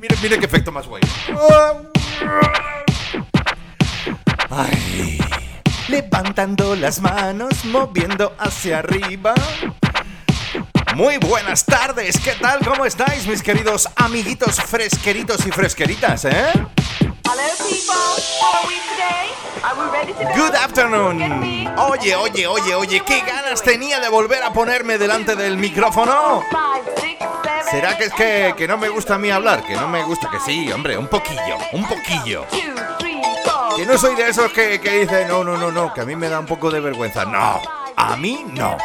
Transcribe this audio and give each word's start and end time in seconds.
Mira, 0.00 0.16
mira 0.22 0.38
qué 0.38 0.46
efecto 0.46 0.72
más 0.72 0.86
guay. 0.86 1.02
Ay. 4.50 5.18
Levantando 5.88 6.76
las 6.76 7.00
manos, 7.00 7.64
moviendo 7.64 8.34
hacia 8.38 8.78
arriba. 8.78 9.34
Muy 10.94 11.18
buenas 11.18 11.64
tardes, 11.64 12.18
¿qué 12.20 12.32
tal? 12.32 12.60
¿Cómo 12.66 12.84
estáis, 12.84 13.26
mis 13.26 13.42
queridos 13.42 13.88
amiguitos 13.96 14.56
fresqueritos 14.62 15.46
y 15.46 15.50
fresqueritas, 15.50 16.24
eh? 16.24 16.52
Good 20.36 20.54
afternoon. 20.54 21.74
Oye, 21.78 22.16
oye, 22.16 22.46
oye, 22.46 22.74
oye, 22.74 23.00
qué 23.00 23.20
ganas 23.20 23.62
tenía 23.62 24.00
de 24.00 24.08
volver 24.08 24.42
a 24.42 24.52
ponerme 24.52 24.98
delante 24.98 25.36
del 25.36 25.56
micrófono. 25.56 26.42
¿Será 27.70 27.96
que 27.96 28.04
es 28.04 28.12
que, 28.12 28.54
que 28.56 28.66
no 28.66 28.76
me 28.76 28.88
gusta 28.88 29.14
a 29.14 29.18
mí 29.18 29.30
hablar? 29.30 29.64
Que 29.64 29.76
no 29.76 29.86
me 29.88 30.02
gusta, 30.02 30.28
que 30.28 30.40
sí, 30.40 30.70
hombre, 30.72 30.98
un 30.98 31.06
poquillo, 31.06 31.56
un 31.72 31.86
poquillo. 31.86 32.46
Que 33.76 33.86
no 33.86 33.96
soy 33.96 34.16
de 34.16 34.28
esos 34.28 34.52
que, 34.52 34.80
que 34.80 35.00
dicen, 35.00 35.28
no, 35.28 35.44
no, 35.44 35.56
no, 35.56 35.70
no, 35.70 35.94
que 35.94 36.00
a 36.00 36.04
mí 36.04 36.16
me 36.16 36.28
da 36.28 36.40
un 36.40 36.46
poco 36.46 36.70
de 36.70 36.80
vergüenza. 36.80 37.24
No, 37.24 37.60
a 37.96 38.16
mí 38.16 38.44
no. 38.52 38.76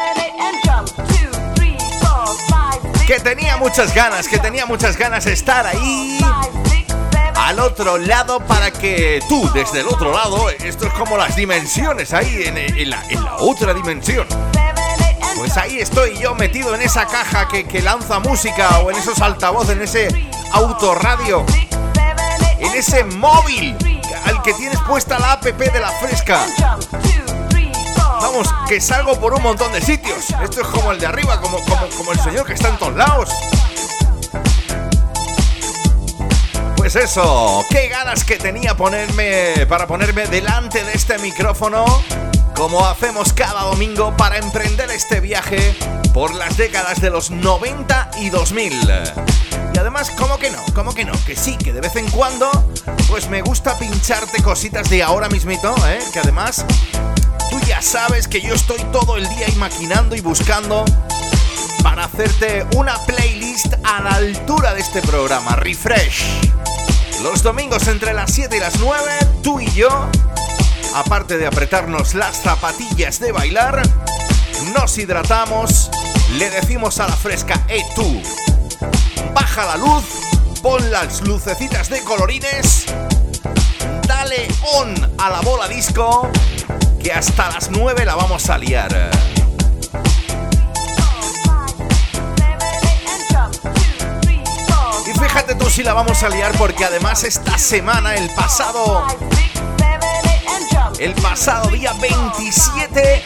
Que 3.08 3.20
tenía 3.20 3.58
muchas 3.58 3.94
ganas, 3.94 4.28
que 4.28 4.40
tenía 4.40 4.66
muchas 4.66 4.98
ganas 4.98 5.26
de 5.26 5.34
estar 5.34 5.68
ahí 5.68 6.20
al 7.36 7.60
otro 7.60 8.00
lado 8.00 8.40
para 8.40 8.72
que 8.72 9.22
tú, 9.30 9.48
desde 9.54 9.82
el 9.82 9.88
otro 9.88 10.12
lado, 10.12 10.50
esto 10.50 10.88
es 10.88 10.94
como 10.94 11.16
las 11.16 11.36
dimensiones 11.36 12.14
ahí 12.14 12.46
en, 12.46 12.90
la, 12.90 13.04
otra 13.38 13.76
dimensión. 13.76 14.26
Pues 15.38 15.56
ahí 15.58 15.78
estoy 15.80 16.18
yo 16.18 16.34
metido 16.34 16.74
en 16.74 16.82
esa 16.82 17.06
caja 17.06 17.48
que, 17.48 17.66
que 17.66 17.84
lanza 17.84 18.20
música 18.20 18.80
o 18.80 18.90
en 18.90 18.98
esos 18.98 19.22
altavoces, 19.22 19.76
en 19.76 19.82
ese 19.84 20.30
autorradio, 20.52 21.46
en 22.58 22.74
ese 22.74 23.04
móvil 23.04 23.78
al 24.26 24.42
que 24.42 24.54
tienes 24.56 24.80
puesta 24.82 25.20
la 25.20 25.34
app 25.34 25.44
de 25.44 25.80
la 25.80 25.92
fresca. 25.92 26.48
Vamos, 28.26 28.48
que 28.68 28.82
salgo 28.82 29.20
por 29.20 29.36
un 29.36 29.44
montón 29.44 29.72
de 29.72 29.80
sitios. 29.82 30.32
Esto 30.42 30.62
es 30.62 30.68
como 30.70 30.92
el 30.92 31.00
de 31.00 31.06
arriba, 31.06 31.40
como, 31.40 31.60
como, 31.64 32.12
el 32.12 32.20
señor 32.20 32.44
que 32.48 32.54
está 32.54 32.70
en 32.70 32.78
todos 32.78 32.96
lados. 32.96 33.30
Pues 36.76 36.96
eso, 36.96 37.64
qué 37.70 37.88
ganas 37.88 38.24
que 38.24 38.38
tenía 38.38 38.76
ponerme 38.76 39.68
para 39.70 39.86
ponerme 39.86 40.26
delante 40.26 40.84
de 40.84 40.94
este 40.94 41.20
micrófono, 41.20 41.86
como 42.56 42.88
hacemos 42.88 43.32
cada 43.32 43.62
domingo 43.62 44.18
para 44.18 44.38
emprender 44.38 44.90
este 44.90 45.20
viaje 45.20 45.78
por 46.12 46.34
las 46.34 46.58
décadas 46.58 47.00
de 47.02 47.12
los 47.12 47.30
90 47.30 48.10
y 48.22 48.32
2000. 48.32 48.74
Y 49.72 49.78
además, 49.78 50.10
¿cómo 50.18 50.40
que 50.40 50.50
no? 50.50 50.64
¿Cómo 50.74 50.96
que 50.96 51.06
no? 51.06 51.14
Que 51.28 51.36
sí, 51.36 51.58
que 51.58 51.72
de 51.72 51.82
vez 51.82 51.96
en 51.96 52.10
cuando, 52.10 52.50
pues 53.08 53.30
me 53.30 53.44
gusta 53.44 53.78
pincharte 53.78 54.42
cositas 54.42 54.90
de 54.90 55.04
ahora 55.04 55.30
mismito, 55.30 55.76
¿eh? 55.88 56.00
Que 56.12 56.22
además, 56.22 56.66
tú 57.60 57.66
ya 57.68 57.82
sabes 57.82 58.28
que 58.28 58.42
yo 58.42 58.54
estoy 58.54 58.80
todo 58.92 59.18
el 59.18 59.28
día 59.30 59.48
imaginando 59.50 60.16
y 60.16 60.22
buscando 60.22 60.84
para 61.84 62.06
hacerte 62.06 62.66
una 62.76 62.98
playlist 63.06 63.74
a 63.84 64.02
la 64.02 64.10
altura 64.16 64.74
de 64.74 64.82
este 64.82 65.02
programa, 65.02 65.56
Refresh. 65.56 66.26
Los 67.24 67.44
domingos 67.44 67.88
entre 67.88 68.14
las 68.14 68.32
7 68.32 68.58
y 68.58 68.60
las 68.60 68.80
9, 68.80 69.02
tú 69.42 69.60
y 69.60 69.72
yo, 69.72 70.10
aparte 70.96 71.38
de 71.38 71.48
apretarnos 71.48 72.14
las 72.14 72.42
zapatillas 72.42 73.20
de 73.20 73.32
bailar, 73.32 73.82
nos 74.74 74.98
hidratamos, 74.98 75.92
le 76.38 76.50
decimos 76.50 77.00
a 77.00 77.08
la 77.08 77.16
fresca, 77.16 77.64
eh 77.70 77.84
tú, 77.96 78.22
baja 79.34 79.66
la 79.66 79.78
luz, 79.78 80.04
pon 80.62 80.92
las 80.92 81.22
lucecitas 81.22 81.90
de 81.90 82.02
colorines, 82.04 82.86
dale 84.08 84.48
on 84.74 84.94
a 85.20 85.30
la 85.30 85.42
bola 85.42 85.68
disco, 85.68 86.30
que 87.06 87.14
hasta 87.14 87.52
las 87.52 87.70
9 87.70 88.04
la 88.04 88.16
vamos 88.16 88.50
a 88.50 88.58
liar. 88.58 89.12
Y 95.06 95.12
fíjate 95.20 95.54
tú 95.54 95.70
si 95.70 95.84
la 95.84 95.94
vamos 95.94 96.24
a 96.24 96.30
liar 96.30 96.52
porque 96.58 96.84
además 96.84 97.24
esta 97.24 97.60
semana, 97.60 98.16
el 98.16 98.28
pasado... 98.32 99.06
El 100.98 101.14
pasado 101.14 101.70
día 101.70 101.94
27 102.02 103.24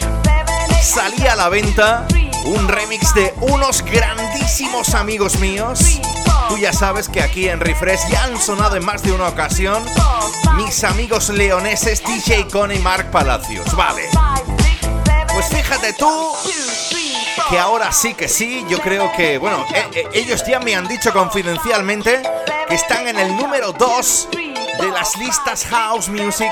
salía 0.82 1.32
a 1.32 1.36
la 1.36 1.48
venta 1.48 2.06
un 2.44 2.68
remix 2.68 3.14
de 3.14 3.32
unos 3.40 3.82
grandísimos 3.82 4.94
amigos 4.94 5.38
míos. 5.38 6.02
Tú 6.50 6.58
ya 6.58 6.72
sabes 6.72 7.08
que 7.08 7.22
aquí 7.22 7.48
en 7.48 7.60
Refresh 7.60 8.08
ya 8.10 8.24
han 8.24 8.36
sonado 8.36 8.74
en 8.74 8.84
más 8.84 9.04
de 9.04 9.12
una 9.12 9.28
ocasión 9.28 9.84
mis 10.56 10.82
amigos 10.82 11.28
leoneses 11.28 12.02
DJ 12.02 12.48
Con 12.48 12.72
y 12.72 12.78
Mark 12.80 13.08
Palacios. 13.12 13.72
Vale. 13.76 14.08
Pues 15.32 15.46
fíjate 15.46 15.92
tú 15.92 16.32
que 17.48 17.56
ahora 17.56 17.92
sí 17.92 18.14
que 18.14 18.26
sí, 18.26 18.66
yo 18.68 18.80
creo 18.80 19.12
que, 19.16 19.38
bueno, 19.38 19.64
eh, 19.72 19.84
eh, 19.94 20.08
ellos 20.12 20.42
ya 20.44 20.58
me 20.58 20.74
han 20.74 20.88
dicho 20.88 21.12
confidencialmente 21.12 22.20
que 22.66 22.74
están 22.74 23.06
en 23.06 23.20
el 23.20 23.36
número 23.36 23.70
2 23.70 24.28
de 24.32 24.88
las 24.88 25.16
listas 25.18 25.64
House 25.66 26.08
Music 26.08 26.50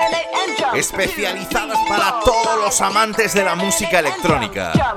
especializadas 0.74 1.78
para 1.88 2.20
todos 2.20 2.60
los 2.60 2.80
amantes 2.82 3.34
de 3.34 3.42
la 3.42 3.56
música 3.56 3.98
electrónica. 3.98 4.94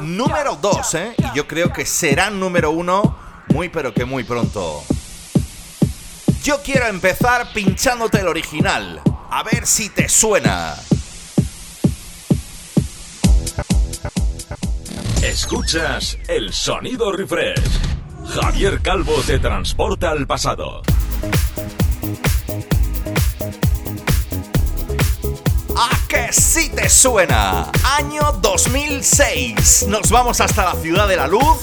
Número 0.00 0.56
2, 0.56 0.94
¿eh? 0.94 1.14
Y 1.16 1.36
yo 1.36 1.46
creo 1.46 1.72
que 1.72 1.86
serán 1.86 2.40
número 2.40 2.72
1 2.72 3.29
muy 3.50 3.68
pero 3.68 3.92
que 3.92 4.04
muy 4.04 4.24
pronto. 4.24 4.82
Yo 6.42 6.62
quiero 6.62 6.86
empezar 6.86 7.52
pinchándote 7.52 8.20
el 8.20 8.28
original. 8.28 9.00
A 9.30 9.42
ver 9.42 9.66
si 9.66 9.88
te 9.88 10.08
suena. 10.08 10.74
Escuchas 15.22 16.18
el 16.28 16.52
sonido 16.52 17.12
refresh. 17.12 17.60
Javier 18.34 18.80
Calvo 18.80 19.14
te 19.26 19.38
transporta 19.38 20.10
al 20.10 20.26
pasado. 20.26 20.82
¡Ah, 25.76 25.98
que 26.08 26.20
que 26.26 26.32
sí 26.32 26.70
te 26.70 26.88
suena. 26.88 27.70
Año 27.84 28.32
2006. 28.40 29.86
Nos 29.88 30.10
vamos 30.10 30.40
hasta 30.40 30.64
la 30.64 30.74
ciudad 30.80 31.08
de 31.08 31.16
la 31.16 31.26
luz, 31.26 31.58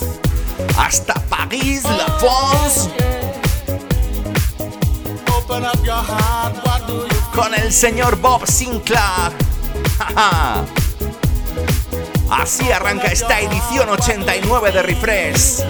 hasta 0.77 1.13
París, 1.29 1.83
La 1.83 2.05
France. 2.19 2.89
Con 7.33 7.53
el 7.53 7.71
señor 7.71 8.15
Bob 8.17 8.45
Sinclair. 8.47 9.31
Así 12.29 12.71
arranca 12.71 13.07
esta 13.07 13.39
edición 13.39 13.89
89 13.89 14.71
de 14.71 14.83
Refresh. 14.83 15.63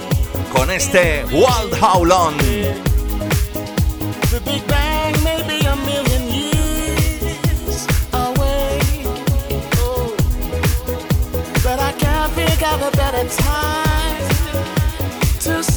Con 0.52 0.72
este 0.72 1.26
Wild 1.26 1.82
How 1.82 2.06
Long. 2.06 2.36
a 12.88 12.92
better 12.92 13.28
time 13.28 13.87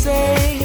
say, 0.01 0.60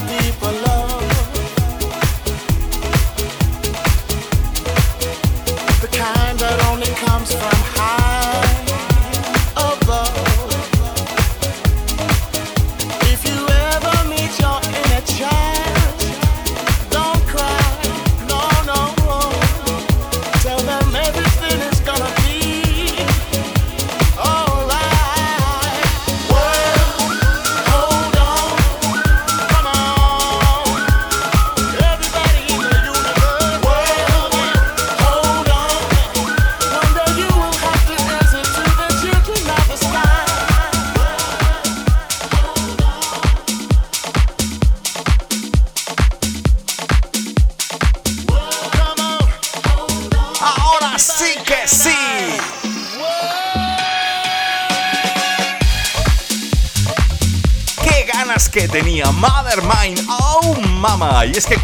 tenía 0.00 0.43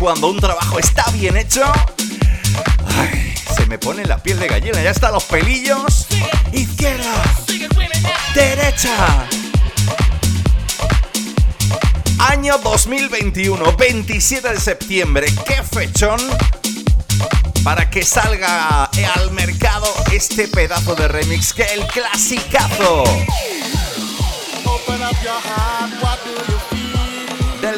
cuando 0.00 0.28
un 0.28 0.40
trabajo 0.40 0.78
está 0.78 1.04
bien 1.10 1.36
hecho, 1.36 1.60
se 3.54 3.66
me 3.66 3.78
pone 3.78 4.06
la 4.06 4.16
piel 4.22 4.40
de 4.40 4.48
gallina, 4.48 4.82
ya 4.82 4.90
están 4.90 5.12
los 5.12 5.24
pelillos. 5.24 6.06
Izquierda, 6.52 7.22
derecha. 8.34 9.28
Año 12.18 12.56
2021, 12.64 13.76
27 13.76 14.48
de 14.48 14.60
septiembre, 14.60 15.26
qué 15.46 15.62
fechón 15.62 16.18
para 17.62 17.90
que 17.90 18.02
salga 18.02 18.84
al 19.16 19.30
mercado 19.32 19.86
este 20.12 20.48
pedazo 20.48 20.94
de 20.94 21.08
remix 21.08 21.52
que 21.52 21.64
el 21.74 21.86
clasicazo 21.88 23.04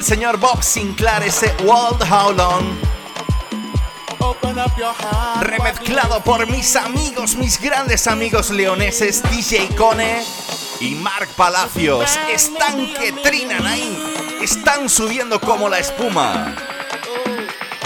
del 0.03 0.09
señor 0.09 0.37
Bob 0.39 0.63
Sinclair, 0.65 1.23
ese 1.23 1.55
World 1.63 2.03
How 2.11 2.33
Long. 2.33 2.77
Remezclado 5.41 6.21
por 6.25 6.47
mis 6.49 6.75
amigos, 6.75 7.37
mis 7.37 7.61
grandes 7.61 8.09
amigos 8.09 8.51
leoneses, 8.51 9.23
DJ 9.23 9.69
Cone 9.77 10.25
y 10.81 10.97
Mark 10.97 11.29
Palacios. 11.37 12.19
Están 12.33 12.93
que 12.95 13.13
trinan 13.13 13.65
ahí, 13.65 13.97
están 14.43 14.89
subiendo 14.89 15.41
como 15.41 15.69
la 15.69 15.79
espuma. 15.79 16.57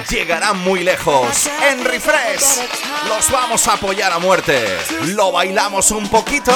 Llegarán 0.09 0.59
muy 0.61 0.85
lejos. 0.85 1.51
En 1.71 1.85
Refresh 1.85 2.61
los 3.09 3.31
vamos 3.31 3.69
a 3.69 3.75
apoyar 3.75 4.13
a 4.13 4.19
muerte. 4.19 4.79
Lo 5.03 5.33
bailamos 5.33 5.91
un 5.91 6.09
poquito. 6.09 6.53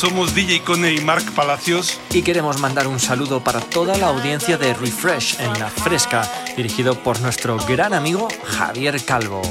Somos 0.00 0.34
DJ 0.34 0.62
Cone 0.62 0.92
y 0.92 1.00
Mark 1.00 1.24
Palacios. 1.34 2.00
Y 2.10 2.22
queremos 2.22 2.58
mandar 2.58 2.86
un 2.86 2.98
saludo 2.98 3.44
para 3.44 3.60
toda 3.60 3.98
la 3.98 4.06
audiencia 4.06 4.56
de 4.56 4.72
Refresh 4.72 5.38
en 5.40 5.52
La 5.58 5.68
Fresca, 5.68 6.22
dirigido 6.56 6.94
por 6.94 7.20
nuestro 7.20 7.58
gran 7.58 7.92
amigo 7.92 8.28
Javier 8.44 9.04
Calvo. 9.04 9.42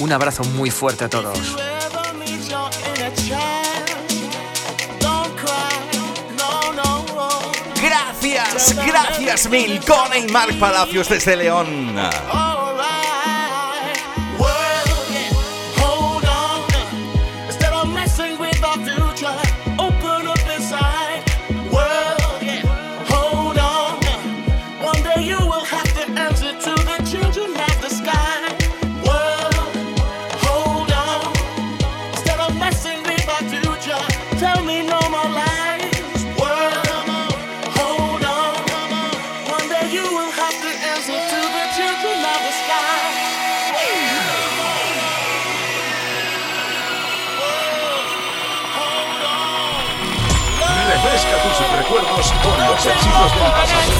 Un 0.00 0.12
abrazo 0.12 0.44
muy 0.44 0.70
fuerte 0.70 1.04
a 1.04 1.10
todos. 1.10 1.38
Gracias, 7.82 8.76
gracias 8.86 9.50
mil, 9.50 9.80
Cone 9.84 10.20
y 10.20 10.28
Mark 10.32 10.58
Palacios 10.58 11.08
desde 11.08 11.36
León. 11.36 11.94
Con 52.42 52.66
los 52.66 52.86
éxitos 52.86 53.32
del 53.34 53.50
pasado. 53.52 53.97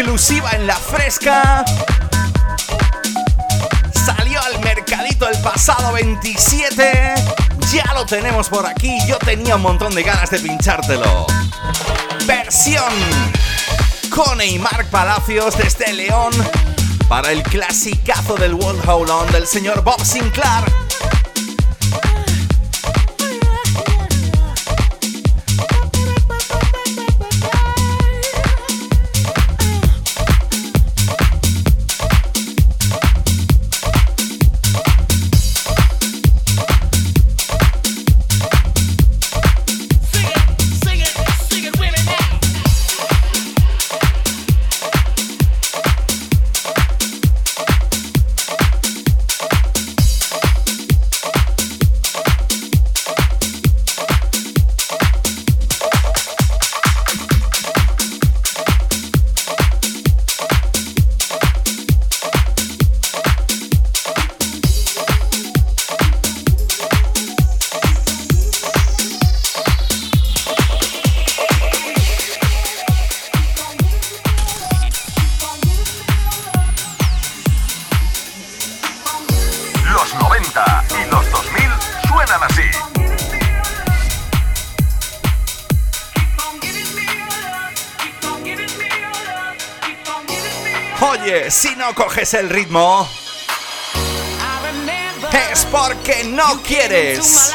Exclusiva 0.00 0.52
en 0.52 0.66
la 0.66 0.76
fresca. 0.76 1.62
Salió 3.92 4.40
al 4.40 4.58
mercadito 4.60 5.28
el 5.28 5.38
pasado 5.42 5.92
27. 5.92 7.14
Ya 7.70 7.92
lo 7.92 8.06
tenemos 8.06 8.48
por 8.48 8.64
aquí. 8.64 8.98
Yo 9.06 9.18
tenía 9.18 9.56
un 9.56 9.62
montón 9.62 9.94
de 9.94 10.02
ganas 10.02 10.30
de 10.30 10.38
pinchártelo. 10.38 11.26
Versión 12.26 12.94
con 14.08 14.40
y 14.40 14.58
Mark 14.58 14.88
Palacios 14.90 15.58
desde 15.58 15.92
León 15.92 16.32
para 17.06 17.30
el 17.30 17.42
clasicazo 17.42 18.36
del 18.36 18.54
World 18.54 18.82
Hold 18.88 19.10
On 19.10 19.32
del 19.32 19.46
señor 19.46 19.84
Bob 19.84 20.02
Sinclair. 20.02 20.79
Coges 91.94 92.34
el 92.34 92.48
ritmo 92.50 93.08
es 95.50 95.64
porque 95.66 96.24
no 96.24 96.62
quieres. 96.62 97.52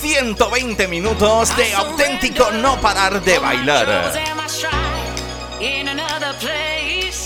120 0.00 0.88
minutos 0.88 1.56
de 1.56 1.74
auténtico 1.74 2.50
no 2.52 2.80
parar 2.80 3.20
de 3.22 3.38
bailar. 3.38 4.12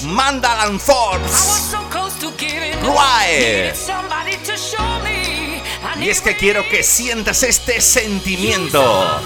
Mandalan 0.04 0.80
Forbes. 0.80 1.74
Y 6.00 6.08
es 6.08 6.20
que 6.20 6.36
quiero 6.36 6.68
que 6.68 6.82
sientas 6.82 7.42
este 7.42 7.80
sentimiento. 7.80 9.20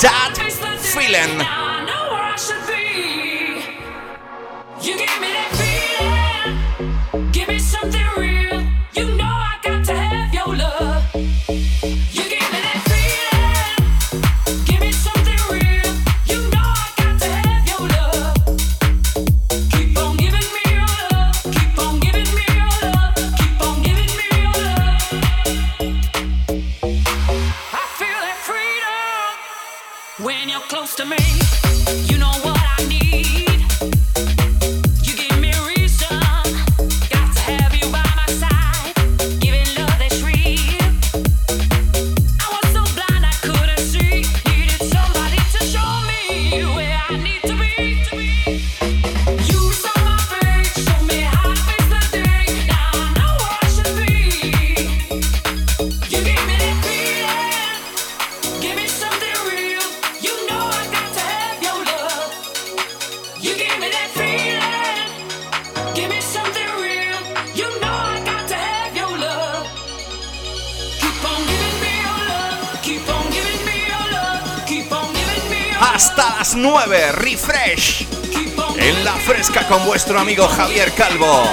That 0.00 0.34
feeling. 0.80 1.57
Con 80.08 80.16
vuestro 80.16 80.20
amigo 80.20 80.48
Javier 80.48 80.90
Calvo. 80.94 81.44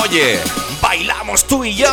Oye, 0.00 0.38
bailamos 0.80 1.44
tú 1.44 1.64
y 1.64 1.74
yo. 1.74 1.90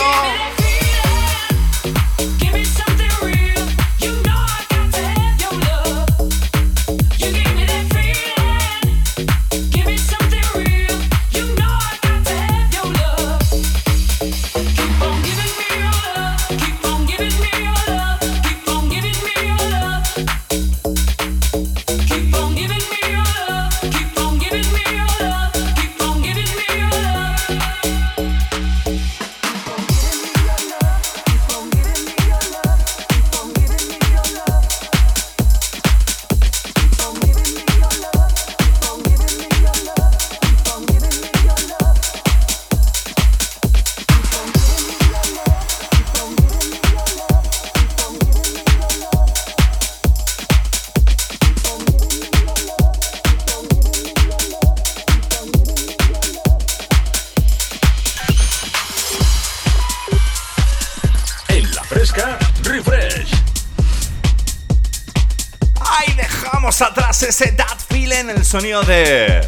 Ese 67.27 67.51
That 67.53 67.79
Feeling, 67.89 68.29
el 68.29 68.43
sonido 68.45 68.83
de 68.83 69.47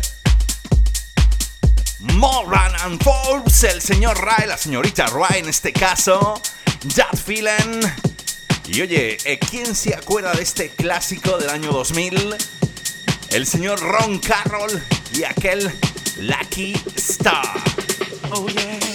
Moran 2.00 2.74
and 2.82 3.04
Forbes, 3.04 3.64
el 3.64 3.82
señor 3.82 4.18
Ray, 4.18 4.48
la 4.48 4.58
señorita 4.58 5.08
Ray 5.08 5.40
en 5.40 5.50
este 5.50 5.74
caso, 5.74 6.42
That 6.96 7.18
Feeling. 7.18 7.82
Y 8.68 8.82
oye, 8.82 9.18
eh, 9.26 9.40
¿quién 9.40 9.76
se 9.76 9.94
acuerda 9.94 10.34
de 10.34 10.44
este 10.44 10.70
clásico 10.70 11.38
del 11.38 11.50
año 11.50 11.72
2000? 11.72 12.36
El 13.32 13.46
señor 13.46 13.80
Ron 13.80 14.20
Carroll 14.20 14.82
y 15.14 15.24
aquel 15.24 15.72
Lucky 16.18 16.74
Star. 16.96 17.62
Oh 18.32 18.48
yeah. 18.48 18.95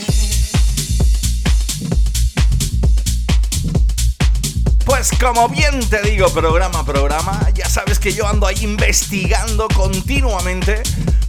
Pues 5.01 5.19
como 5.19 5.49
bien 5.49 5.81
te 5.89 6.03
digo, 6.03 6.29
programa 6.29 6.81
a 6.81 6.85
programa, 6.85 7.49
ya 7.55 7.67
sabes 7.71 7.99
que 7.99 8.13
yo 8.13 8.27
ando 8.27 8.47
ahí 8.47 8.59
investigando 8.61 9.67
continuamente 9.69 10.83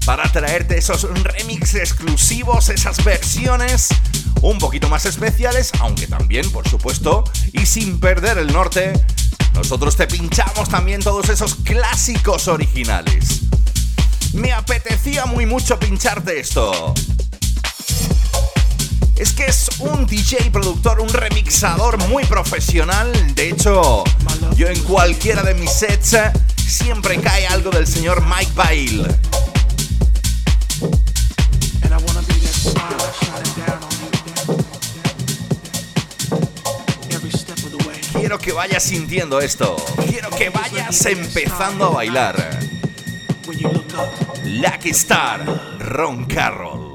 para 0.06 0.30
traerte 0.30 0.78
esos 0.78 1.08
remix 1.24 1.75
exclusivos, 1.75 2.68
esas 2.68 3.01
versiones 3.06 3.88
un 4.42 4.58
poquito 4.60 4.90
más 4.90 5.06
especiales, 5.06 5.72
aunque 5.80 6.06
también, 6.06 6.51
por 6.51 6.68
supuesto, 6.68 7.24
y 7.54 7.66
sin 7.66 8.01
perder 8.01 8.40
el 8.40 8.51
norte, 8.51 8.92
nosotros 9.54 9.96
te 9.96 10.06
pinchamos 10.06 10.68
también 10.68 11.01
todos 11.01 11.30
esos 11.30 11.56
clásicos 11.56 12.50
originales. 12.50 13.44
Me 14.34 14.51
apetecía 14.51 15.25
muy 15.28 15.46
mucho 15.46 15.80
pincharte 15.80 16.42
esto. 16.42 16.94
Es 19.22 19.34
que 19.34 19.46
es 19.46 19.70
un 19.78 20.08
DJ 20.08 20.50
productor, 20.50 21.00
un 21.00 21.08
remixador 21.08 22.00
muy 22.08 22.24
profesional. 22.25 23.13
De 23.36 23.50
hecho, 23.50 24.04
yo 24.56 24.66
en 24.66 24.82
cualquiera 24.82 25.44
de 25.44 25.54
mis 25.54 25.70
sets 25.72 26.18
siempre 26.58 27.22
cae 27.22 27.46
algo 27.46 27.70
del 27.70 27.86
señor 27.86 28.24
Mike 28.25 28.51
Bail. 28.56 29.06
Quiero 38.13 38.40
que 38.40 38.51
vayas 38.54 38.82
sintiendo 38.82 39.40
esto. 39.40 39.75
Quiero 40.10 40.32
que 40.32 40.50
vayas 40.50 41.06
empezando 41.06 41.86
a 41.86 41.90
bailar. 41.90 42.60
Lucky 44.46 44.90
Star, 44.90 45.78
Ron 45.78 46.25
Carroll. 46.25 46.90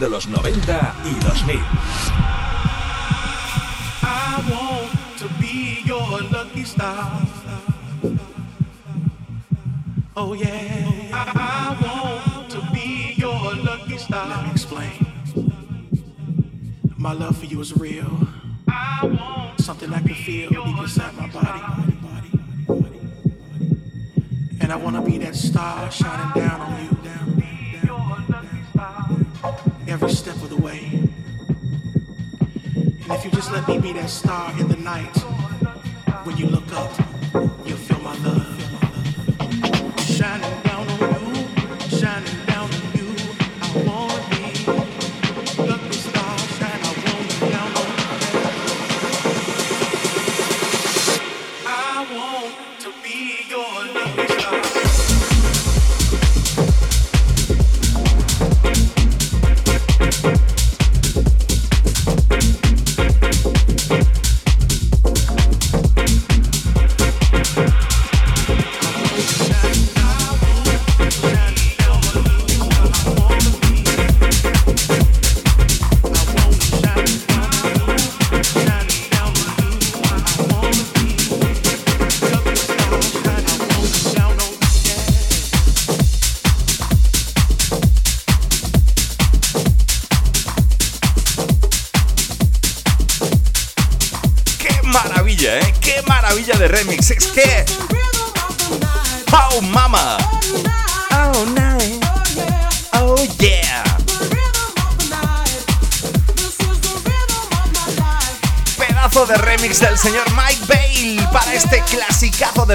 De 0.00 0.08
los 0.08 0.26
90 0.28 0.94
y 1.04 1.14
2000. 1.22 1.79
Star 34.10 34.58
in 34.58 34.69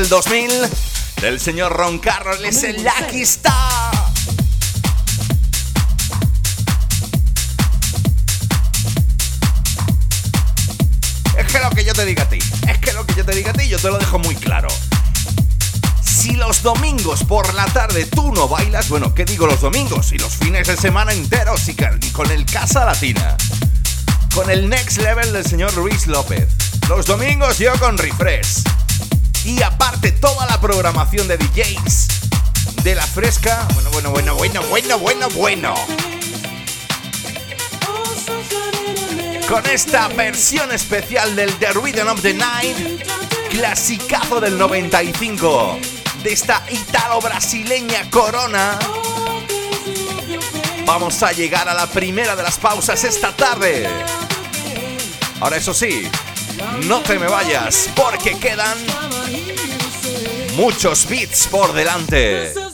del 0.05 0.09
2000 0.09 0.51
del 1.21 1.39
señor 1.39 1.73
Ron 1.73 1.97
Carroll. 1.97 2.45
Es 2.45 2.63
el 2.63 2.83
Lucky 2.83 3.21
Star. 3.21 3.91
Es 11.37 11.51
que 11.51 11.59
lo 11.59 11.69
que 11.71 11.83
yo 11.83 11.93
te 11.93 12.05
diga 12.05 12.23
a 12.23 12.29
ti, 12.29 12.37
es 12.67 12.77
que 12.77 12.93
lo 12.93 13.05
que 13.07 13.15
yo 13.15 13.25
te 13.25 13.33
diga 13.33 13.49
a 13.49 13.53
ti, 13.53 13.67
yo 13.67 13.79
te 13.79 13.87
lo 13.87 13.97
dejo 13.97 14.19
muy 14.19 14.35
claro. 14.35 14.67
Si 16.03 16.33
los 16.33 16.61
domingos 16.61 17.23
por 17.23 17.51
la 17.55 17.65
tarde 17.65 18.05
tú 18.05 18.31
no 18.31 18.47
bailas, 18.47 18.89
bueno, 18.89 19.15
¿qué 19.15 19.25
digo 19.25 19.47
los 19.47 19.61
domingos? 19.61 20.11
Y 20.11 20.19
los 20.19 20.35
fines 20.35 20.67
de 20.67 20.77
semana 20.77 21.13
enteros 21.13 21.67
y 21.67 21.75
con 22.11 22.29
el 22.29 22.45
Casa 22.45 22.85
Latina. 22.85 23.35
Con 24.35 24.51
el 24.51 24.69
Next 24.69 24.97
Level 24.97 25.33
del 25.33 25.45
señor 25.45 25.75
Luis 25.75 26.05
López. 26.05 26.47
Los 26.89 27.07
domingos 27.07 27.57
yo 27.57 27.73
con 27.79 27.97
Refresh. 27.97 28.74
Y 29.45 29.61
aparte 29.61 30.11
toda 30.11 30.47
la 30.47 30.59
programación 30.59 31.27
de 31.27 31.37
DJs 31.37 32.07
de 32.83 32.95
la 32.95 33.05
fresca. 33.05 33.67
Bueno, 33.75 33.91
bueno, 33.91 34.09
bueno, 34.11 34.35
bueno, 34.35 34.61
bueno, 34.63 34.99
bueno, 34.99 35.29
bueno. 35.29 35.75
Con 39.47 39.63
esta 39.67 40.07
versión 40.07 40.71
especial 40.71 41.35
del 41.35 41.53
The 41.59 41.73
Rhythm 41.73 42.07
of 42.07 42.21
the 42.23 42.33
Night, 42.33 43.03
clasicazo 43.51 44.41
del 44.41 44.57
95 44.57 45.79
de 46.23 46.33
esta 46.33 46.63
italo-brasileña 46.71 48.09
corona. 48.09 48.79
Vamos 50.87 51.21
a 51.21 51.31
llegar 51.31 51.69
a 51.69 51.75
la 51.75 51.85
primera 51.85 52.35
de 52.35 52.41
las 52.41 52.57
pausas 52.57 53.03
esta 53.03 53.31
tarde. 53.35 53.87
Ahora 55.39 55.57
eso 55.57 55.73
sí, 55.73 56.09
no 56.85 57.01
te 57.01 57.19
me 57.19 57.27
vayas 57.27 57.89
porque 57.95 58.39
quedan 58.39 58.77
muchos 60.55 61.07
beats 61.07 61.47
por 61.47 61.73
delante. 61.73 62.64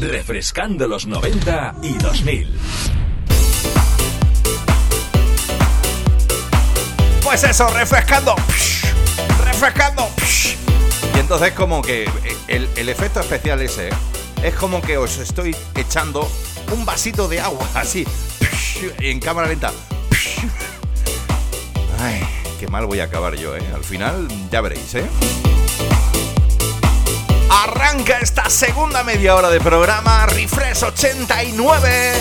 Refrescando 0.00 0.86
los 0.88 1.06
90 1.06 1.74
y 1.82 1.92
2000. 1.94 2.58
Pues 7.22 7.44
eso, 7.44 7.68
refrescando. 7.68 8.34
refrescando. 9.44 10.08
Y 11.14 11.18
entonces 11.18 11.52
como 11.52 11.82
que 11.82 12.10
el, 12.48 12.68
el 12.76 12.88
efecto 12.88 13.20
especial 13.20 13.60
ese 13.60 13.90
es 14.42 14.54
como 14.54 14.80
que 14.80 14.96
os 14.96 15.18
estoy 15.18 15.54
echando 15.74 16.30
un 16.72 16.84
vasito 16.84 17.28
de 17.28 17.40
agua, 17.40 17.66
así, 17.74 18.06
en 19.00 19.20
cámara 19.20 19.48
lenta. 19.48 19.72
Mal 22.70 22.86
voy 22.86 23.00
a 23.00 23.04
acabar 23.04 23.34
yo, 23.34 23.56
¿eh? 23.56 23.64
Al 23.74 23.82
final 23.82 24.28
ya 24.48 24.60
veréis, 24.60 24.94
¿eh? 24.94 25.04
Arranca 27.50 28.20
esta 28.20 28.48
segunda 28.48 29.02
media 29.02 29.34
hora 29.34 29.50
de 29.50 29.60
programa 29.60 30.24
Refresh 30.26 30.84
89. 30.84 32.12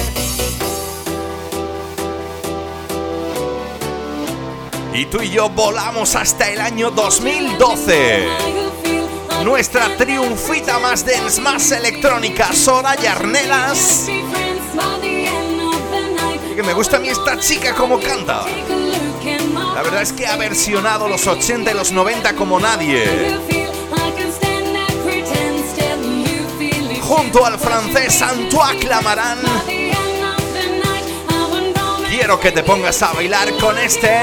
Y 4.96 5.06
tú 5.06 5.22
y 5.22 5.30
yo 5.30 5.50
volamos 5.50 6.16
hasta 6.16 6.50
el 6.50 6.60
año 6.62 6.90
2012. 6.90 8.28
Nuestra 9.44 9.96
triunfita 9.98 10.80
más 10.80 11.06
dance, 11.06 11.40
más 11.42 11.72
electrónica, 11.72 12.52
Soraya 12.54 13.12
Arnelas. 13.12 14.10
Y 16.52 16.56
que 16.56 16.64
me 16.64 16.74
gusta 16.74 16.98
a 16.98 17.00
mí 17.00 17.10
esta 17.10 17.40
chica 17.40 17.76
como 17.76 18.00
canta. 18.00 18.46
La 19.80 19.84
verdad 19.84 20.02
es 20.02 20.12
que 20.12 20.28
ha 20.28 20.36
versionado 20.36 21.08
los 21.08 21.26
80 21.26 21.72
y 21.72 21.74
los 21.74 21.94
90 21.94 22.36
como 22.36 22.60
nadie. 22.60 23.40
junto 27.00 27.46
al 27.46 27.58
francés 27.58 28.22
Antoine 28.22 28.78
Clamaran. 28.78 29.40
Quiero 32.10 32.38
que 32.42 32.52
te 32.52 32.62
pongas 32.62 33.02
a 33.04 33.14
bailar 33.14 33.54
con 33.54 33.78
este 33.78 34.20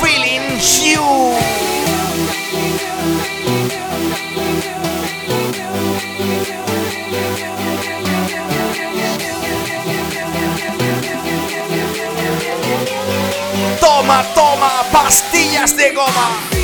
Feeling 0.00 0.58
You. 0.86 1.69
Toma, 15.60 16.59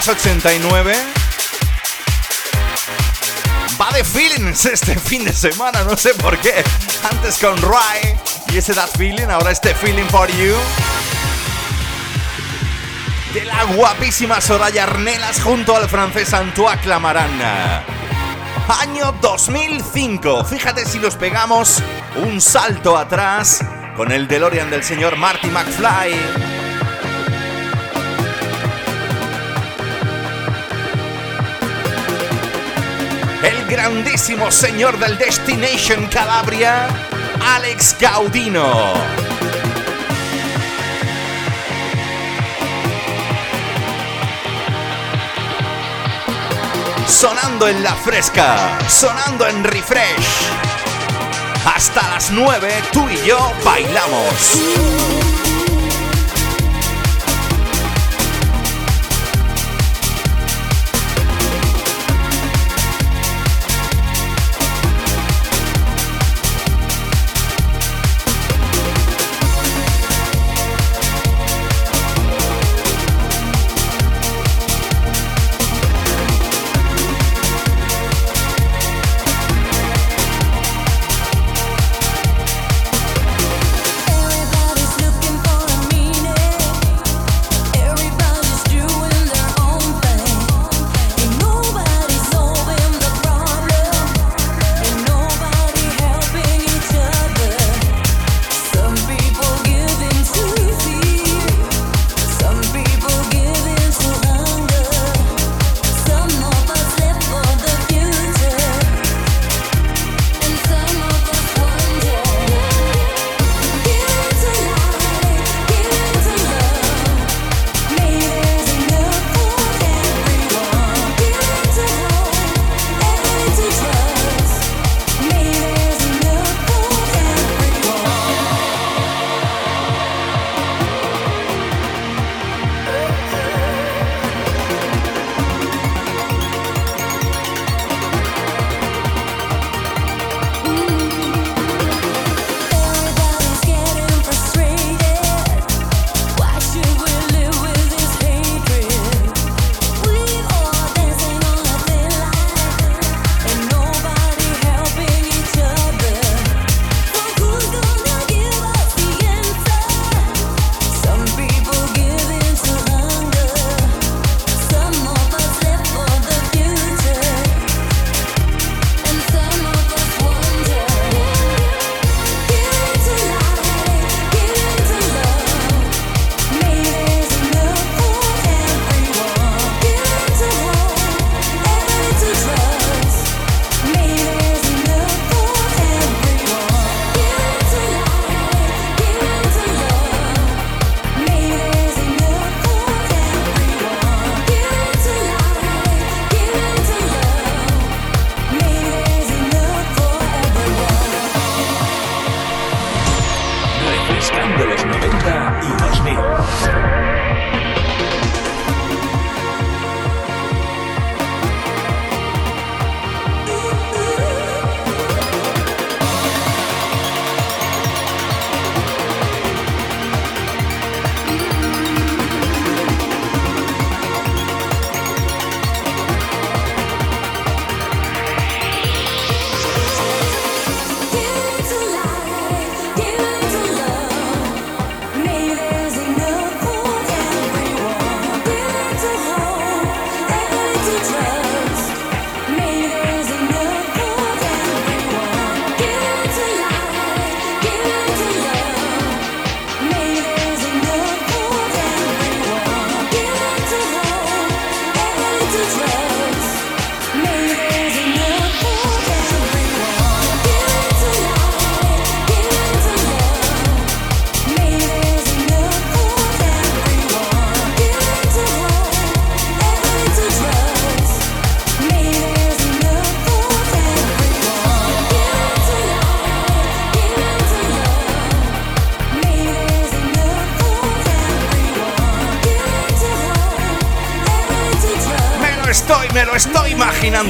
389. 0.00 0.94
Va 3.78 3.90
de 3.92 4.02
feelings 4.02 4.64
este 4.64 4.98
fin 4.98 5.24
de 5.24 5.32
semana, 5.32 5.84
no 5.84 5.94
sé 5.96 6.14
por 6.14 6.38
qué. 6.38 6.64
Antes 7.10 7.36
con 7.38 7.60
Rai 7.60 8.18
y 8.50 8.56
ese 8.56 8.72
That 8.72 8.88
Feeling, 8.96 9.28
ahora 9.28 9.50
este 9.50 9.74
Feeling 9.74 10.06
for 10.06 10.26
You. 10.30 10.54
De 13.34 13.44
la 13.44 13.64
guapísima 13.64 14.40
Soraya 14.40 14.84
Arnelas 14.84 15.42
junto 15.42 15.76
al 15.76 15.86
francés 15.88 16.32
Antoine 16.32 16.80
Clamarana. 16.80 17.84
Año 18.80 19.12
2005. 19.20 20.44
Fíjate 20.46 20.86
si 20.86 20.98
los 20.98 21.16
pegamos 21.16 21.82
un 22.16 22.40
salto 22.40 22.96
atrás 22.96 23.62
con 23.96 24.12
el 24.12 24.26
DeLorean 24.28 24.70
del 24.70 24.82
señor 24.82 25.16
Marty 25.16 25.48
McFly. 25.48 26.39
Grandísimo 33.80 34.50
señor 34.50 34.98
del 34.98 35.16
Destination 35.16 36.06
Calabria, 36.08 36.86
Alex 37.54 37.96
Gaudino. 37.98 38.92
Sonando 47.06 47.68
en 47.68 47.82
la 47.82 47.94
fresca, 47.94 48.78
sonando 48.86 49.46
en 49.48 49.64
refresh. 49.64 50.50
Hasta 51.64 52.06
las 52.10 52.30
9 52.30 52.82
tú 52.92 53.08
y 53.08 53.16
yo 53.26 53.50
bailamos. 53.64 55.29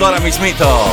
sonando 0.01 0.07
ahora 0.07 0.21
mismito. 0.21 0.85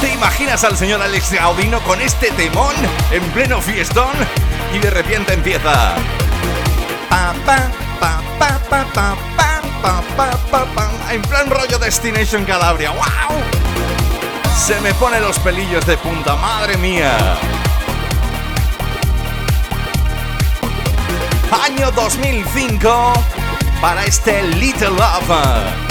¿Te 0.00 0.12
imaginas 0.12 0.64
al 0.64 0.76
señor 0.76 1.00
Alex 1.00 1.32
Gaudino 1.32 1.80
con 1.82 2.00
este 2.00 2.30
temón 2.32 2.74
en 3.12 3.22
pleno 3.30 3.60
fiestón? 3.60 4.14
Y 4.74 4.78
de 4.78 4.90
repente 4.90 5.32
empieza. 5.34 5.94
En 11.10 11.22
plan 11.22 11.50
rollo 11.50 11.78
Destination 11.78 12.44
Calabria. 12.44 12.90
¡Wow! 12.90 13.38
Se 14.56 14.80
me 14.80 14.92
pone 14.94 15.20
los 15.20 15.38
pelillos 15.38 15.86
de 15.86 15.96
punta, 15.98 16.36
madre 16.36 16.76
mía. 16.76 17.16
Año 21.64 21.90
2005 21.92 23.12
para 23.80 24.04
este 24.04 24.42
Little 24.42 24.90
Love. 24.90 25.87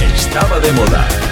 Estaba 0.00 0.60
de 0.60 0.70
moda. 0.72 1.23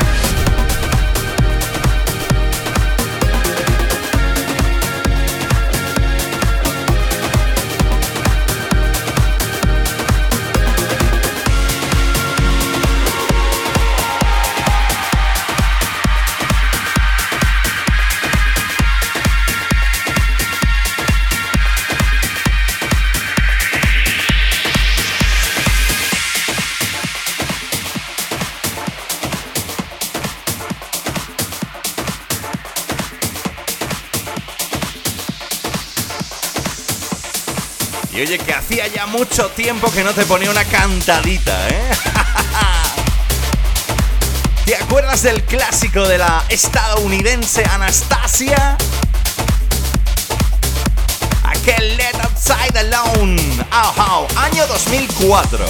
Hacía 38.72 38.86
ya 38.86 39.04
mucho 39.04 39.50
tiempo 39.50 39.92
que 39.92 40.02
no 40.02 40.14
te 40.14 40.24
ponía 40.24 40.50
una 40.50 40.64
cantadita, 40.64 41.68
¿eh? 41.68 41.74
¿Te 44.64 44.76
acuerdas 44.76 45.22
del 45.22 45.42
clásico 45.42 46.08
de 46.08 46.16
la 46.16 46.42
estadounidense 46.48 47.66
Anastasia? 47.66 48.78
Aquel 51.44 51.98
Let 51.98 52.18
Outside 52.22 52.78
Alone. 52.78 53.42
Año 54.36 54.66
2004. 54.66 55.66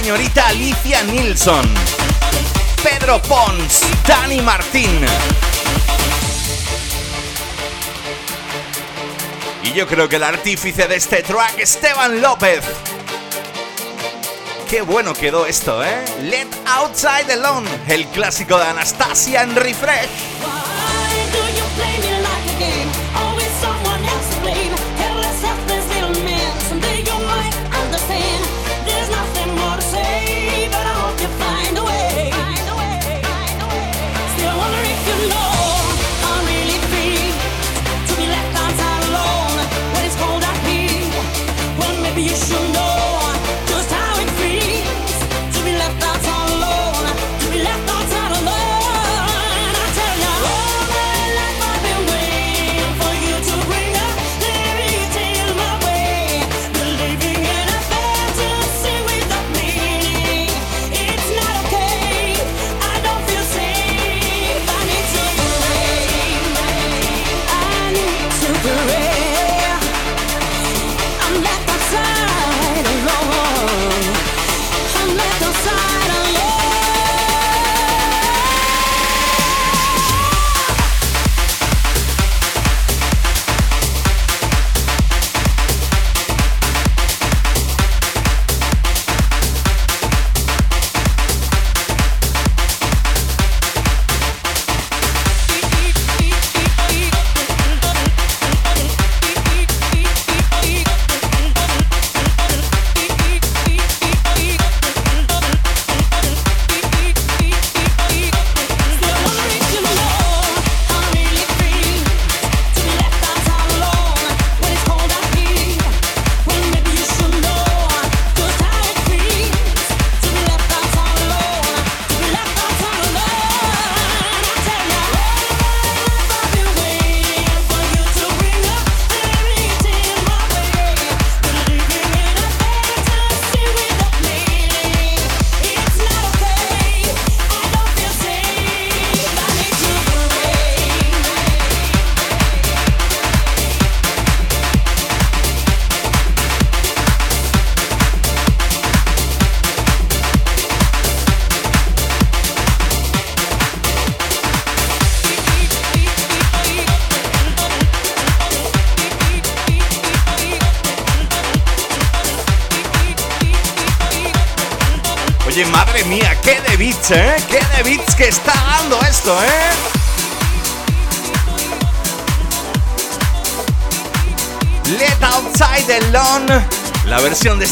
Señorita 0.00 0.48
Alicia 0.48 1.02
Nilsson. 1.02 1.68
Pedro 2.82 3.20
Pons, 3.20 3.82
Dani 4.06 4.40
Martín. 4.40 4.98
Y 9.62 9.72
yo 9.74 9.86
creo 9.86 10.08
que 10.08 10.16
el 10.16 10.22
artífice 10.22 10.88
de 10.88 10.96
este 10.96 11.22
track, 11.22 11.58
Esteban 11.58 12.22
López. 12.22 12.64
Qué 14.70 14.80
bueno 14.80 15.12
quedó 15.12 15.44
esto, 15.44 15.84
¿eh? 15.84 16.02
Let 16.22 16.48
Outside 16.66 17.30
Alone, 17.34 17.68
el 17.86 18.06
clásico 18.06 18.56
de 18.56 18.64
Anastasia 18.64 19.42
en 19.42 19.54
Refresh. 19.54 20.59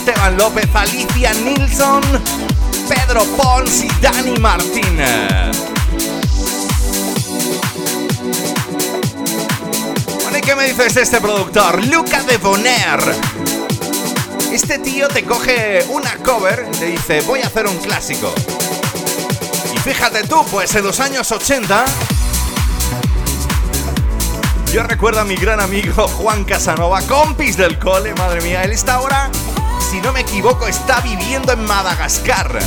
Esteban 0.09 0.39
López, 0.39 0.67
Alicia 0.73 1.35
Nilsson, 1.35 2.01
Pedro 2.89 3.25
Pons 3.37 3.83
y 3.83 3.89
Dani 4.01 4.39
Martín. 4.39 4.97
Bueno, 10.23 10.39
¿y 10.39 10.41
qué 10.41 10.55
me 10.55 10.65
dices 10.65 10.95
de 10.95 11.03
este 11.03 11.21
productor? 11.21 11.85
Luca 11.85 12.23
de 12.23 12.39
Bonaire. 12.39 13.13
Este 14.51 14.79
tío 14.79 15.09
te 15.09 15.25
coge 15.25 15.85
una 15.91 16.17
cover 16.25 16.67
y 16.73 16.79
te 16.79 16.87
dice, 16.87 17.21
voy 17.27 17.43
a 17.43 17.49
hacer 17.49 17.67
un 17.67 17.77
clásico. 17.77 18.33
Y 19.75 19.79
fíjate 19.79 20.23
tú, 20.27 20.43
pues 20.51 20.75
en 20.75 20.85
los 20.85 21.01
años 21.01 21.31
80 21.31 21.85
yo 24.73 24.83
recuerdo 24.83 25.21
a 25.21 25.25
mi 25.25 25.35
gran 25.35 25.61
amigo 25.61 26.07
Juan 26.09 26.45
Casanova, 26.45 27.01
compis 27.03 27.57
del 27.57 27.79
cole, 27.79 28.15
madre 28.15 28.43
mía. 28.43 28.63
Él 28.65 28.73
está 28.73 28.95
ahora, 28.95 29.31
si 29.89 30.03
no 30.03 30.13
me 30.13 30.21
equivoco, 30.21 30.67
está 30.67 31.01
viviendo 31.01 31.51
en 31.51 31.65
Madagascar. 31.65 32.59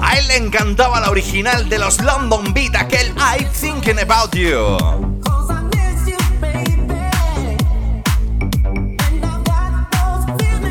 A 0.00 0.18
él 0.18 0.28
le 0.28 0.36
encantaba 0.36 1.00
la 1.00 1.10
original 1.10 1.68
de 1.68 1.78
los 1.78 2.00
London 2.00 2.54
Beat, 2.54 2.76
aquel 2.76 3.12
I'm 3.16 3.50
Thinking 3.50 3.98
About 3.98 4.34
You. 4.36 4.76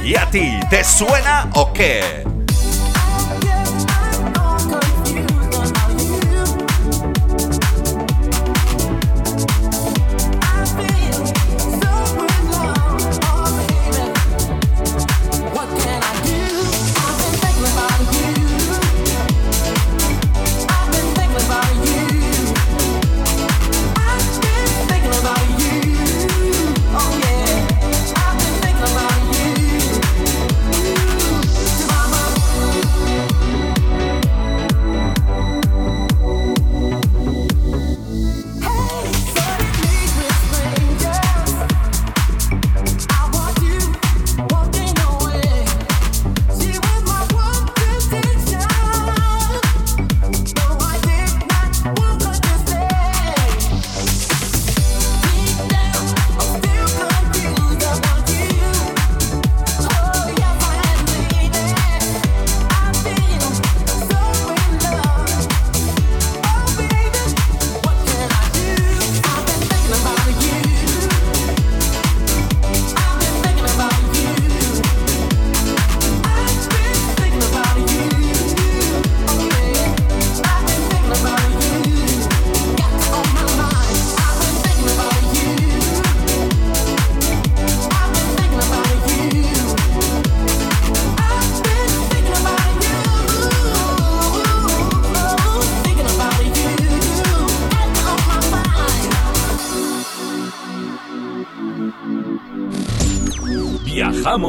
¿Y 0.06 0.16
a 0.16 0.30
ti, 0.32 0.58
te 0.70 0.86
suena 0.86 1.50
o 1.54 1.74
qué? 1.74 2.26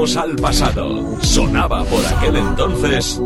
Al 0.00 0.34
pasado. 0.36 1.14
Sonaba 1.20 1.84
por 1.84 2.02
aquel 2.06 2.36
entonces. 2.36 3.20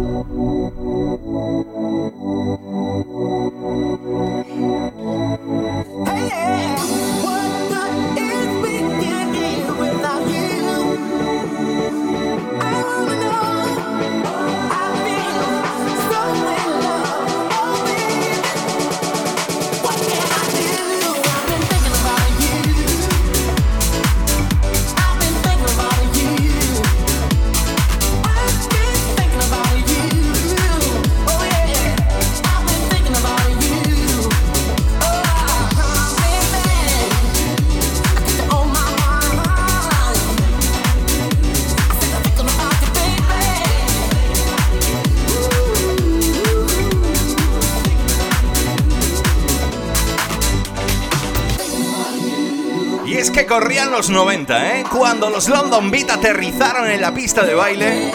Corrían 53.60 53.92
los 53.92 54.10
90, 54.10 54.74
¿eh? 54.74 54.84
Cuando 54.90 55.30
los 55.30 55.48
London 55.48 55.88
Beat 55.88 56.10
aterrizaron 56.10 56.90
en 56.90 57.00
la 57.00 57.14
pista 57.14 57.44
de 57.44 57.54
baile. 57.54 58.10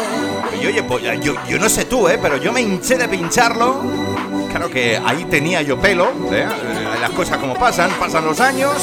Y 0.61 0.65
oye, 0.65 0.83
pues 0.83 1.01
yo, 1.21 1.33
yo 1.47 1.57
no 1.57 1.69
sé 1.69 1.85
tú, 1.85 2.09
¿eh? 2.09 2.19
Pero 2.21 2.35
yo 2.35 2.51
me 2.51 2.59
hinché 2.59 2.97
de 2.97 3.07
pincharlo. 3.07 3.81
Claro 4.49 4.69
que 4.69 4.97
ahí 4.97 5.23
tenía 5.29 5.61
yo 5.61 5.79
pelo, 5.79 6.11
¿eh? 6.29 6.45
Las 6.99 7.11
cosas 7.11 7.37
como 7.37 7.53
pasan, 7.53 7.89
pasan 7.91 8.25
los 8.25 8.41
años. 8.41 8.73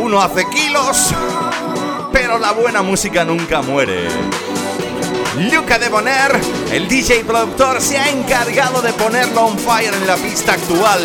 Uno 0.00 0.20
hace 0.20 0.48
kilos, 0.48 1.14
pero 2.12 2.36
la 2.40 2.50
buena 2.50 2.82
música 2.82 3.24
nunca 3.24 3.62
muere. 3.62 4.08
Luca 5.52 5.78
de 5.78 5.88
Bonaire, 5.88 6.40
el 6.72 6.88
DJ 6.88 7.22
productor, 7.22 7.80
se 7.80 7.98
ha 7.98 8.10
encargado 8.10 8.82
de 8.82 8.92
ponerlo 8.94 9.46
on 9.46 9.58
fire 9.60 9.94
en 9.94 10.08
la 10.08 10.16
pista 10.16 10.54
actual. 10.54 11.00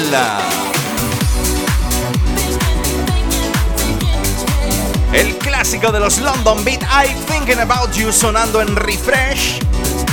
El 5.14 5.36
clásico 5.38 5.92
de 5.92 6.00
los 6.00 6.20
London 6.20 6.64
Beat, 6.64 6.84
I 6.84 7.14
Thinking 7.26 7.60
About 7.60 7.94
You, 7.94 8.12
sonando 8.12 8.62
en 8.62 8.76
refresh. 8.76 9.60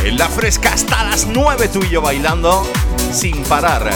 En 0.05 0.17
la 0.17 0.29
fresca 0.29 0.73
hasta 0.73 1.05
las 1.05 1.27
9 1.27 1.69
tú 1.69 1.83
y 1.85 1.91
yo 1.91 2.01
bailando 2.01 2.67
sin 3.13 3.43
parar. 3.45 3.91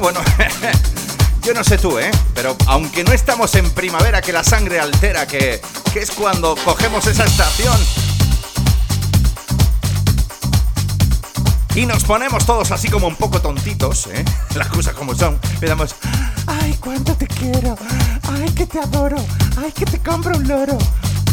Bueno, 0.00 0.20
bueno, 0.20 0.20
yo 1.42 1.54
no 1.54 1.62
sé 1.62 1.78
tú, 1.78 1.98
¿eh? 1.98 2.10
Pero 2.34 2.56
aunque 2.66 3.04
no 3.04 3.12
estamos 3.12 3.54
en 3.54 3.70
primavera 3.70 4.20
que 4.22 4.32
la 4.32 4.42
sangre 4.42 4.80
altera, 4.80 5.26
que, 5.26 5.60
que 5.92 6.00
es 6.00 6.10
cuando 6.10 6.56
cogemos 6.64 7.06
esa 7.06 7.24
estación 7.24 7.78
y 11.74 11.86
nos 11.86 12.04
ponemos 12.04 12.44
todos 12.46 12.70
así 12.72 12.88
como 12.88 13.06
un 13.06 13.16
poco 13.16 13.40
tontitos, 13.40 14.06
¿eh? 14.08 14.24
Las 14.54 14.68
cosas 14.68 14.94
como 14.94 15.14
son, 15.14 15.38
le 15.60 15.68
damos, 15.68 15.94
ay, 16.46 16.76
cuánto 16.80 17.14
te 17.14 17.26
quiero, 17.26 17.76
ay, 18.22 18.50
que 18.50 18.66
te 18.66 18.80
adoro, 18.80 19.16
ay, 19.62 19.72
que 19.72 19.84
te 19.84 19.98
compro 19.98 20.36
un 20.36 20.48
loro. 20.48 20.78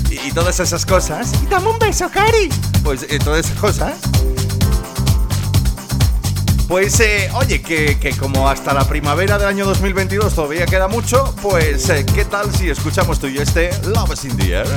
Y, 0.10 0.28
y 0.28 0.32
todas 0.32 0.60
esas 0.60 0.86
cosas. 0.86 1.32
Y 1.44 1.48
dame 1.48 1.68
un 1.68 1.80
beso, 1.80 2.10
Cari. 2.10 2.50
Pues 2.84 3.06
eh, 3.10 3.20
todas 3.20 3.46
esas 3.46 3.58
cosas. 3.60 3.94
Pues 6.68 7.00
eh, 7.00 7.30
oye, 7.34 7.62
que, 7.62 7.98
que 7.98 8.12
como 8.12 8.50
hasta 8.50 8.74
la 8.74 8.86
primavera 8.86 9.38
del 9.38 9.48
año 9.48 9.66
2022 9.66 10.36
todavía 10.36 10.66
queda 10.66 10.90
mucho, 10.90 11.34
pues 11.42 11.90
eh, 11.90 12.06
¿qué 12.14 12.26
tal 12.26 12.54
si 12.54 12.70
escuchamos 12.70 13.20
tú 13.20 13.28
y 13.28 13.36
yo 13.36 13.42
este 13.42 13.70
Love 13.86 14.14
is 14.14 14.26
in 14.26 14.36
the 14.36 14.52
Air? 14.52 14.68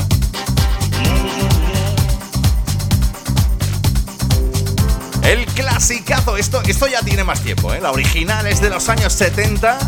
El 5.25 5.45
clasicazo, 5.47 6.37
esto, 6.37 6.63
esto 6.63 6.87
ya 6.87 7.03
tiene 7.03 7.25
más 7.25 7.41
tiempo, 7.41 7.75
¿eh? 7.75 7.81
La 7.81 7.91
original 7.91 8.47
es 8.47 8.61
de 8.61 8.71
los 8.71 8.89
años 8.89 9.13
70 9.13 9.79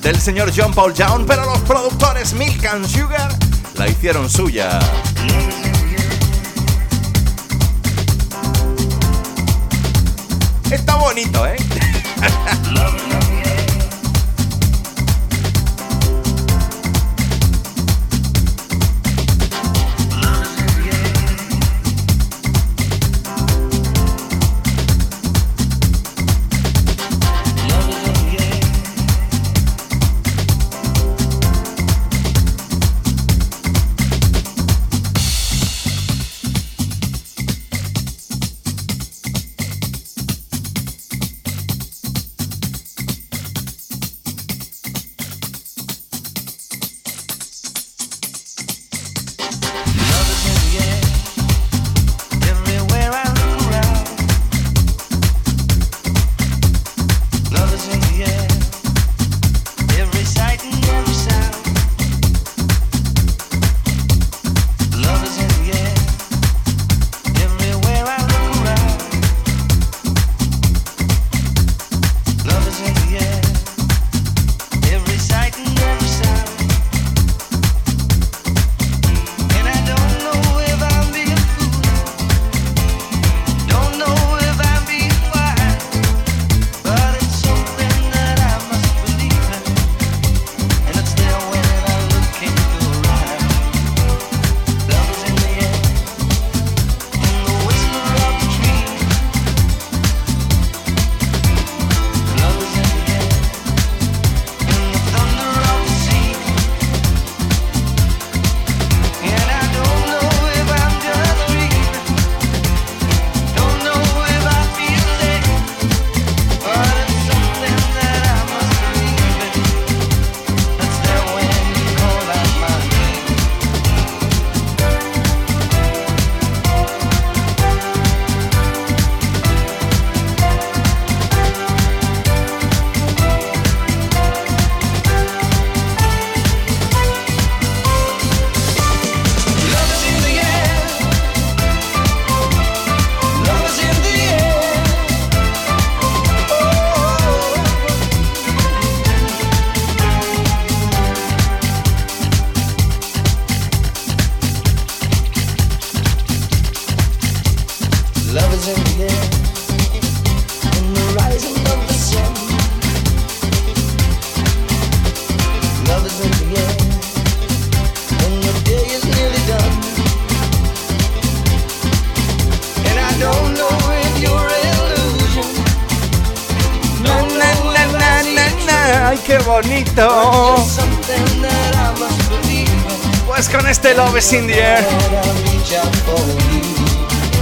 del 0.00 0.18
señor 0.18 0.50
John 0.56 0.72
Paul 0.72 0.94
Young, 0.94 1.26
pero 1.26 1.44
los 1.44 1.58
productores 1.60 2.32
Milk 2.32 2.64
and 2.64 2.86
Sugar 2.86 3.30
la 3.74 3.88
hicieron 3.88 4.30
suya. 4.30 4.78
Está 10.70 10.94
bonito, 10.96 11.46
¿eh? 11.46 11.56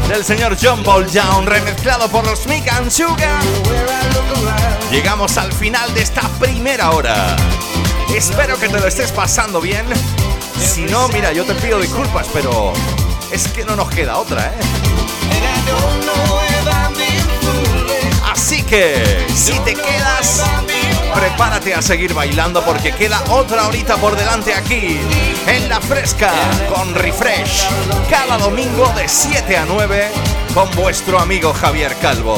del 0.09 0.25
señor 0.25 0.57
John 0.59 0.83
Paul 0.83 1.07
Young, 1.07 1.45
remezclado 1.45 2.09
por 2.09 2.25
los 2.27 2.47
Mick 2.47 2.67
and 2.73 2.91
Sugar. 2.91 3.43
Llegamos 4.91 5.37
al 5.37 5.53
final 5.53 5.93
de 5.93 6.01
esta 6.01 6.23
primera 6.41 6.93
hora. 6.93 7.37
Espero 8.15 8.59
que 8.59 8.71
te 8.71 8.81
lo 8.81 8.87
estés 8.87 9.13
pasando 9.13 9.61
bien. 9.61 9.85
Si 10.59 10.87
no, 10.87 11.09
mira, 11.09 11.31
yo 11.33 11.45
te 11.45 11.55
pido 11.57 11.79
disculpas, 11.79 12.27
pero 12.33 12.73
es 13.31 13.49
que 13.49 13.67
no 13.67 13.77
nos 13.77 13.91
queda 13.91 14.17
otra, 14.17 14.47
¿eh? 14.47 14.59
Así 18.33 18.63
que, 18.63 19.27
si 19.35 19.59
te 19.61 19.75
quedas, 19.75 20.43
prepárate 21.15 21.75
a 21.75 21.83
seguir 21.83 22.15
bailando 22.15 22.65
porque 22.65 22.93
queda 22.93 23.23
otra 23.29 23.67
horita 23.67 23.99
por 23.99 24.17
delante 24.17 24.55
aquí, 24.55 24.99
en 25.49 25.69
La 25.69 25.81
Fresca, 25.81 26.31
con 26.69 26.95
Refresh, 26.95 27.69
cada 28.11 28.37
domingo 28.39 28.87
de 28.95 29.09
7 29.09 29.57
a 29.57 29.65
9, 29.65 30.09
con 30.53 30.71
vuestro 30.73 31.19
amigo 31.19 31.55
Javier 31.55 31.95
Calvo. 32.03 32.37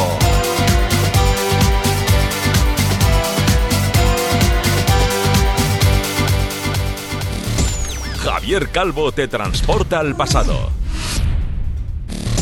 Javier 8.22 8.68
Calvo 8.68 9.10
te 9.12 9.26
transporta 9.26 9.98
al 9.98 10.14
pasado. 10.14 10.70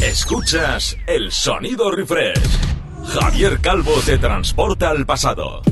Escuchas 0.02 0.96
el 1.06 1.32
sonido 1.32 1.90
refresh. 1.90 2.58
Javier 3.06 3.60
Calvo 3.60 3.94
te 4.04 4.18
transporta 4.18 4.90
al 4.90 5.06
pasado. 5.06 5.62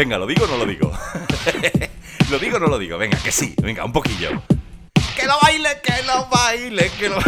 Venga, 0.00 0.16
¿lo 0.16 0.26
digo 0.26 0.46
o 0.46 0.48
no 0.48 0.56
lo 0.56 0.64
digo? 0.64 0.90
¿Lo 2.30 2.38
digo 2.38 2.56
o 2.56 2.60
no 2.60 2.68
lo 2.68 2.78
digo? 2.78 2.96
Venga, 2.96 3.18
que 3.18 3.30
sí, 3.30 3.54
venga, 3.60 3.84
un 3.84 3.92
poquillo. 3.92 4.30
Que 5.14 5.26
lo 5.26 5.38
baile, 5.42 5.68
que 5.82 6.02
lo 6.04 6.26
baile, 6.26 6.90
que 6.98 7.10
lo... 7.10 7.18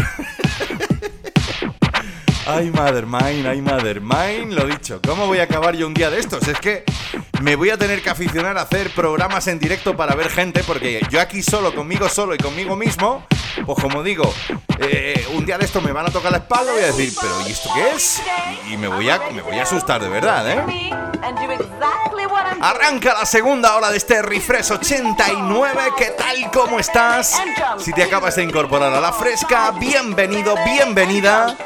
Ay, 2.46 2.70
mother 2.70 3.04
mine, 3.04 3.46
ay, 3.46 3.60
mother 3.60 4.00
mine. 4.00 4.54
Lo 4.54 4.64
dicho, 4.64 5.02
¿cómo 5.06 5.26
voy 5.26 5.40
a 5.40 5.42
acabar 5.42 5.76
yo 5.76 5.86
un 5.86 5.92
día 5.92 6.08
de 6.08 6.18
estos? 6.18 6.48
Es 6.48 6.58
que 6.60 6.84
me 7.42 7.56
voy 7.56 7.68
a 7.68 7.76
tener 7.76 8.00
que 8.00 8.08
aficionar 8.08 8.56
a 8.56 8.62
hacer 8.62 8.88
programas 8.94 9.48
en 9.48 9.58
directo 9.58 9.94
para 9.94 10.14
ver 10.14 10.30
gente, 10.30 10.64
porque 10.64 11.02
yo 11.10 11.20
aquí 11.20 11.42
solo, 11.42 11.74
conmigo 11.74 12.08
solo 12.08 12.34
y 12.34 12.38
conmigo 12.38 12.74
mismo, 12.74 13.26
pues 13.66 13.78
como 13.80 14.02
digo, 14.02 14.32
eh, 14.78 15.26
un 15.34 15.44
día 15.44 15.58
de 15.58 15.64
estos 15.64 15.82
me 15.82 15.92
van 15.92 16.06
a 16.06 16.10
tocar 16.10 16.32
la 16.32 16.38
espalda 16.38 16.72
y 16.72 16.74
voy 16.74 16.84
a 16.84 16.86
decir, 16.86 17.12
pero 17.20 17.40
¿y 17.46 17.52
esto 17.52 17.70
qué 17.74 17.90
es? 17.90 18.22
Y, 18.68 18.74
y 18.74 18.76
me, 18.76 18.88
voy 18.88 19.10
a, 19.10 19.20
me 19.32 19.42
voy 19.42 19.58
a 19.58 19.62
asustar 19.62 20.00
de 20.00 20.08
verdad, 20.08 20.50
¿eh? 20.50 20.90
Arranca 22.60 23.14
la 23.14 23.26
segunda 23.26 23.76
hora 23.76 23.90
de 23.90 23.96
este 23.96 24.22
Refresh 24.22 24.72
89. 24.72 25.80
¿Qué 25.96 26.14
tal? 26.16 26.50
¿Cómo 26.52 26.78
estás? 26.78 27.40
Si 27.78 27.92
te 27.92 28.02
acabas 28.04 28.36
de 28.36 28.44
incorporar 28.44 28.92
a 28.92 29.00
la 29.00 29.12
fresca, 29.12 29.72
bienvenido, 29.72 30.54
bienvenida. 30.64 31.56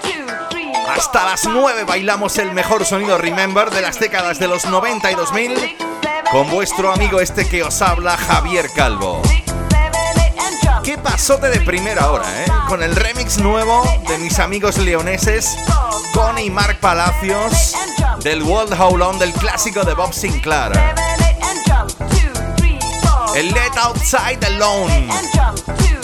Hasta 0.88 1.24
las 1.24 1.44
9 1.44 1.84
bailamos 1.84 2.38
el 2.38 2.52
mejor 2.52 2.84
sonido 2.84 3.18
Remember 3.18 3.70
de 3.70 3.82
las 3.82 3.98
décadas 3.98 4.38
de 4.38 4.48
los 4.48 4.64
90 4.66 5.10
y 5.10 5.14
2000 5.14 5.76
con 6.30 6.50
vuestro 6.50 6.92
amigo 6.92 7.20
este 7.20 7.48
que 7.48 7.62
os 7.62 7.82
habla, 7.82 8.16
Javier 8.16 8.66
Calvo. 8.74 9.22
¿Qué 11.06 11.12
pasote 11.12 11.50
de 11.50 11.60
primera 11.60 12.10
hora, 12.10 12.24
eh? 12.42 12.46
Con 12.66 12.82
el 12.82 12.96
remix 12.96 13.38
nuevo 13.38 13.84
de 14.08 14.18
mis 14.18 14.40
amigos 14.40 14.76
leoneses, 14.76 15.56
Connie 16.12 16.46
y 16.46 16.50
Mark 16.50 16.78
Palacios, 16.80 17.74
del 18.24 18.42
World 18.42 18.78
How 18.78 18.96
Long 18.96 19.16
del 19.18 19.32
clásico 19.32 19.84
de 19.84 19.94
Bob 19.94 20.12
Sinclair. 20.12 20.72
El 23.36 23.52
Let 23.52 23.78
Outside 23.80 24.44
Alone, 24.46 25.08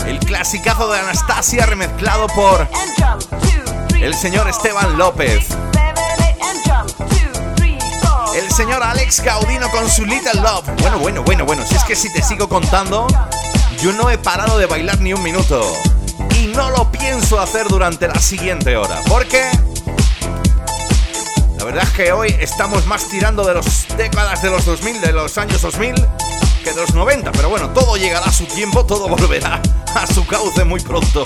el 0.07 0.21
clasicazo 0.21 0.91
de 0.93 1.01
Anastasia 1.01 1.67
remezclado 1.67 2.29
por 2.29 2.69
el 4.01 4.15
señor 4.15 4.49
Esteban 4.49 4.97
López. 4.97 5.49
El 8.37 8.51
señor 8.53 8.83
Alex 8.83 9.21
Gaudino 9.21 9.69
con 9.71 9.91
su 9.91 10.07
Little 10.07 10.41
Love. 10.41 10.65
Bueno, 10.81 10.99
bueno, 11.01 11.23
bueno, 11.23 11.45
bueno. 11.45 11.65
Si 11.67 11.75
es 11.75 11.85
que 11.85 11.97
si 11.97 12.11
te 12.13 12.23
sigo 12.23 12.49
contando, 12.49 13.07
yo 13.83 13.93
no 13.93 14.09
he 14.11 14.17
parado 14.17 14.59
de 14.59 14.67
bailar 14.67 15.01
ni 15.01 15.13
un 15.13 15.21
minuto. 15.25 15.61
Y 16.39 16.47
no 16.47 16.71
lo 16.71 16.93
pienso 16.93 17.41
hacer 17.41 17.67
durante 17.67 18.07
la 18.07 18.21
siguiente 18.21 18.77
hora. 18.77 19.01
Porque 19.09 19.43
la 21.59 21.65
verdad 21.65 21.83
es 21.83 21.91
que 21.91 22.13
hoy 22.13 22.33
estamos 22.39 22.87
más 22.87 23.09
tirando 23.09 23.45
de 23.45 23.55
las 23.55 23.89
décadas 23.97 24.41
de 24.41 24.51
los 24.51 24.65
2000, 24.67 25.01
de 25.01 25.13
los 25.13 25.37
años 25.37 25.63
2000, 25.63 25.97
que 26.63 26.71
de 26.71 26.81
los 26.81 26.95
90. 26.95 27.33
Pero 27.33 27.49
bueno, 27.49 27.71
todo 27.71 27.97
llegará 27.97 28.27
a 28.27 28.33
su 28.33 28.45
tiempo, 28.45 28.87
todo 28.87 29.09
volverá 29.09 29.61
a 29.97 30.07
su 30.07 30.25
cauce 30.29 30.63
muy 30.63 30.79
pronto. 30.79 31.25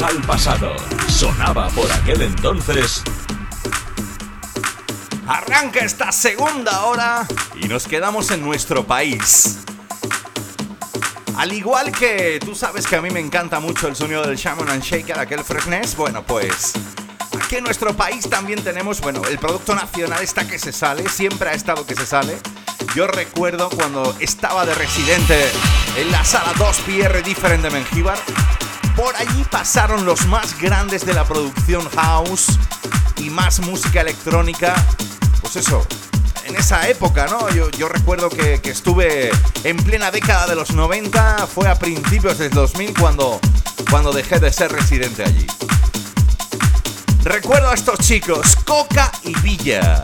Al 0.00 0.20
pasado. 0.22 0.74
Sonaba 1.06 1.68
por 1.68 1.90
aquel 1.92 2.22
entonces. 2.22 3.04
Arranca 5.28 5.80
esta 5.80 6.10
segunda 6.10 6.86
hora 6.86 7.24
y 7.54 7.68
nos 7.68 7.86
quedamos 7.86 8.32
en 8.32 8.42
nuestro 8.42 8.84
país. 8.84 9.60
Al 11.36 11.52
igual 11.52 11.92
que 11.92 12.40
tú 12.44 12.56
sabes 12.56 12.88
que 12.88 12.96
a 12.96 13.02
mí 13.02 13.10
me 13.10 13.20
encanta 13.20 13.60
mucho 13.60 13.86
el 13.86 13.94
sonido 13.94 14.26
del 14.26 14.36
Shaman 14.36 14.68
and 14.68 14.82
Shaker, 14.82 15.16
aquel 15.16 15.44
freshness, 15.44 15.94
bueno, 15.96 16.24
pues 16.24 16.72
aquí 17.40 17.56
en 17.56 17.64
nuestro 17.64 17.94
país 17.96 18.28
también 18.28 18.64
tenemos, 18.64 19.00
bueno, 19.00 19.22
el 19.26 19.38
producto 19.38 19.76
nacional 19.76 20.22
está 20.24 20.46
que 20.46 20.58
se 20.58 20.72
sale, 20.72 21.08
siempre 21.08 21.50
ha 21.50 21.52
estado 21.52 21.86
que 21.86 21.94
se 21.94 22.04
sale. 22.04 22.36
Yo 22.96 23.06
recuerdo 23.06 23.70
cuando 23.70 24.16
estaba 24.18 24.66
de 24.66 24.74
residente 24.74 25.48
en 25.96 26.10
la 26.10 26.24
sala 26.24 26.52
2PR 26.54 27.22
Different 27.22 27.62
de 27.62 27.70
Mengíbar, 27.70 28.18
por 28.96 29.14
allí 29.16 29.44
pasaron 29.50 30.04
los 30.04 30.26
más 30.26 30.58
grandes 30.60 31.04
de 31.04 31.14
la 31.14 31.24
producción 31.24 31.88
house 31.90 32.58
y 33.16 33.30
más 33.30 33.60
música 33.60 34.00
electrónica. 34.00 34.74
Pues 35.40 35.56
eso, 35.56 35.86
en 36.44 36.56
esa 36.56 36.88
época, 36.88 37.26
¿no? 37.26 37.48
Yo, 37.50 37.88
recuerdo 37.88 38.28
que, 38.28 38.60
que 38.60 38.70
estuve 38.70 39.30
en 39.64 39.76
plena 39.76 40.10
década 40.10 40.46
de 40.46 40.54
los 40.54 40.72
90, 40.72 41.46
fue 41.46 41.68
a 41.68 41.78
principios 41.78 42.38
del 42.38 42.50
2000 42.50 42.94
cuando, 42.98 43.40
cuando 43.90 44.12
dejé 44.12 44.38
de 44.38 44.52
ser 44.52 44.72
residente 44.72 45.24
allí. 45.24 45.46
Recuerdo 47.22 47.70
a 47.70 47.74
estos 47.74 47.98
chicos, 48.00 48.56
Coca 48.64 49.10
y 49.24 49.34
Villa, 49.40 50.02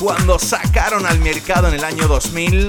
cuando 0.00 0.38
sacaron 0.38 1.06
al 1.06 1.18
mercado 1.20 1.68
en 1.68 1.74
el 1.74 1.84
año 1.84 2.08
2000 2.08 2.68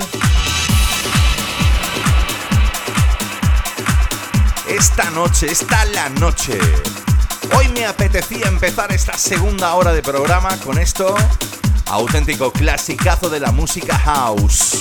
esta 4.67 5.09
noche, 5.11 5.51
esta 5.51 5.85
la 5.85 6.09
noche. 6.09 6.57
Hoy 7.55 7.67
me 7.69 7.85
apetecía 7.85 8.47
empezar 8.47 8.91
esta 8.91 9.17
segunda 9.17 9.73
hora 9.75 9.93
de 9.93 10.01
programa 10.01 10.57
con 10.57 10.79
esto, 10.79 11.15
auténtico 11.87 12.51
clasicazo 12.51 13.29
de 13.29 13.39
la 13.39 13.51
música 13.51 13.97
house. 13.97 14.77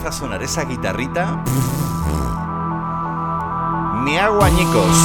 Empieza 0.00 0.08
a 0.08 0.12
sonar 0.18 0.42
esa 0.42 0.64
guitarrita, 0.64 1.44
hago 4.18 4.42
añicos. 4.42 4.96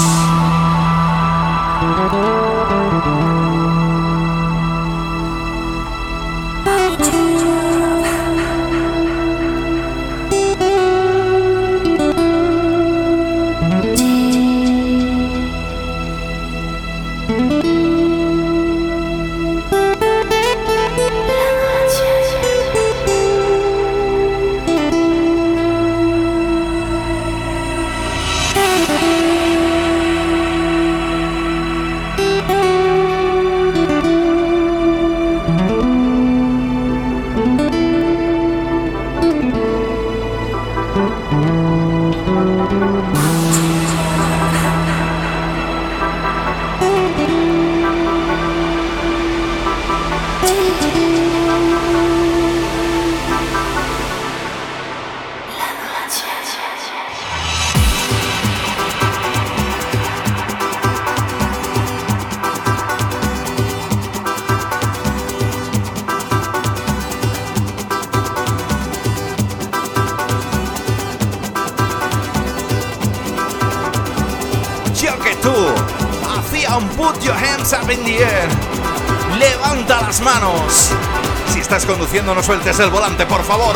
No 82.23 82.33
sueltes 82.45 82.79
el 82.79 82.89
volante, 82.89 83.25
por 83.25 83.43
favor, 83.43 83.75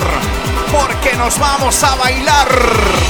porque 0.71 1.15
nos 1.17 1.37
vamos 1.39 1.83
a 1.83 1.95
bailar. 1.95 3.08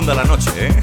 La 0.00 0.24
noche, 0.24 0.50
¿eh? 0.56 0.82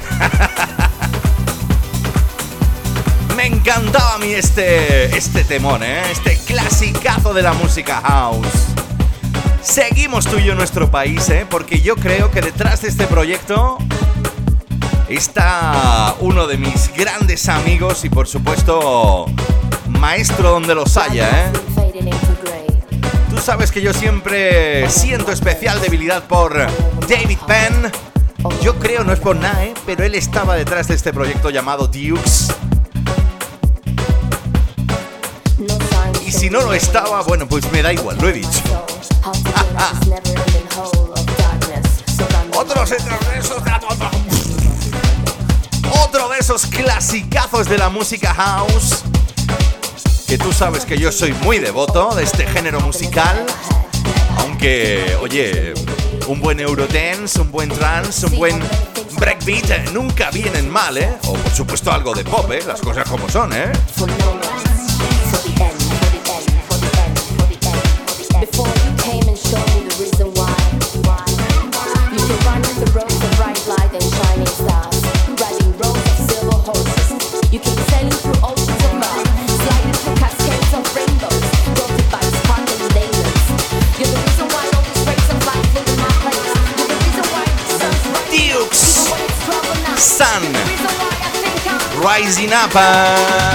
Me 3.36 3.46
encantaba 3.46 4.14
a 4.14 4.18
mí 4.18 4.32
este, 4.32 5.16
este 5.16 5.42
temón, 5.42 5.82
¿eh? 5.82 6.00
Este 6.12 6.38
clasicazo 6.46 7.34
de 7.34 7.42
la 7.42 7.52
música 7.54 8.00
house. 8.02 8.46
Seguimos 9.62 10.26
tú 10.26 10.38
y 10.38 10.44
yo 10.44 10.52
en 10.52 10.58
nuestro 10.58 10.92
país, 10.92 11.28
¿eh? 11.28 11.44
Porque 11.50 11.80
yo 11.80 11.96
creo 11.96 12.30
que 12.30 12.40
detrás 12.40 12.82
de 12.82 12.88
este 12.88 13.08
proyecto 13.08 13.78
está 15.08 16.14
uno 16.20 16.46
de 16.46 16.56
mis 16.56 16.94
grandes 16.94 17.48
amigos 17.48 18.04
y 18.04 18.10
por 18.10 18.28
supuesto 18.28 19.26
maestro 19.88 20.50
donde 20.50 20.76
los 20.76 20.96
haya, 20.96 21.28
¿eh? 21.28 21.52
Tú 23.28 23.38
sabes 23.38 23.72
que 23.72 23.82
yo 23.82 23.92
siempre 23.92 24.88
siento 24.88 25.32
especial 25.32 25.80
debilidad 25.80 26.22
por 26.28 26.54
David 27.08 27.38
Penn. 27.48 28.09
Yo 28.62 28.78
creo, 28.78 29.04
no 29.04 29.12
es 29.12 29.20
por 29.20 29.36
nada, 29.36 29.64
¿eh? 29.64 29.74
pero 29.86 30.04
él 30.04 30.14
estaba 30.14 30.54
detrás 30.54 30.88
de 30.88 30.94
este 30.94 31.12
proyecto 31.12 31.50
llamado 31.50 31.86
Dukes. 31.86 32.48
Y 36.26 36.32
si 36.32 36.50
no 36.50 36.60
lo 36.60 36.74
estaba, 36.74 37.22
bueno, 37.22 37.48
pues 37.48 37.70
me 37.72 37.82
da 37.82 37.92
igual, 37.92 38.18
lo 38.20 38.28
he 38.28 38.34
dicho. 38.34 38.48
Otros 42.54 42.90
de 42.90 42.96
esos, 42.96 43.62
otro 46.10 46.28
de 46.28 46.38
esos 46.38 46.66
clasicazos 46.66 47.68
de 47.68 47.78
la 47.78 47.88
música 47.88 48.34
house. 48.34 49.04
Que 50.26 50.36
tú 50.36 50.52
sabes 50.52 50.84
que 50.84 50.98
yo 50.98 51.10
soy 51.10 51.32
muy 51.32 51.58
devoto 51.58 52.14
de 52.14 52.24
este 52.24 52.46
género 52.46 52.80
musical. 52.80 53.46
Aunque, 54.38 55.16
oye, 55.22 55.72
un 56.30 56.38
buen 56.38 56.60
Eurodance, 56.60 57.40
un 57.40 57.50
buen 57.50 57.68
trance, 57.68 58.24
un 58.24 58.36
buen 58.36 58.60
breakbeat 59.18 59.70
eh, 59.70 59.84
nunca 59.92 60.30
vienen 60.30 60.70
mal, 60.70 60.96
¿eh? 60.96 61.12
O 61.26 61.32
por 61.32 61.52
supuesto 61.52 61.90
algo 61.90 62.14
de 62.14 62.22
pop, 62.22 62.48
¿eh? 62.52 62.60
Las 62.64 62.80
cosas 62.80 63.08
como 63.08 63.28
son, 63.28 63.52
¿eh? 63.52 63.72
Piracicaba. 92.68 93.49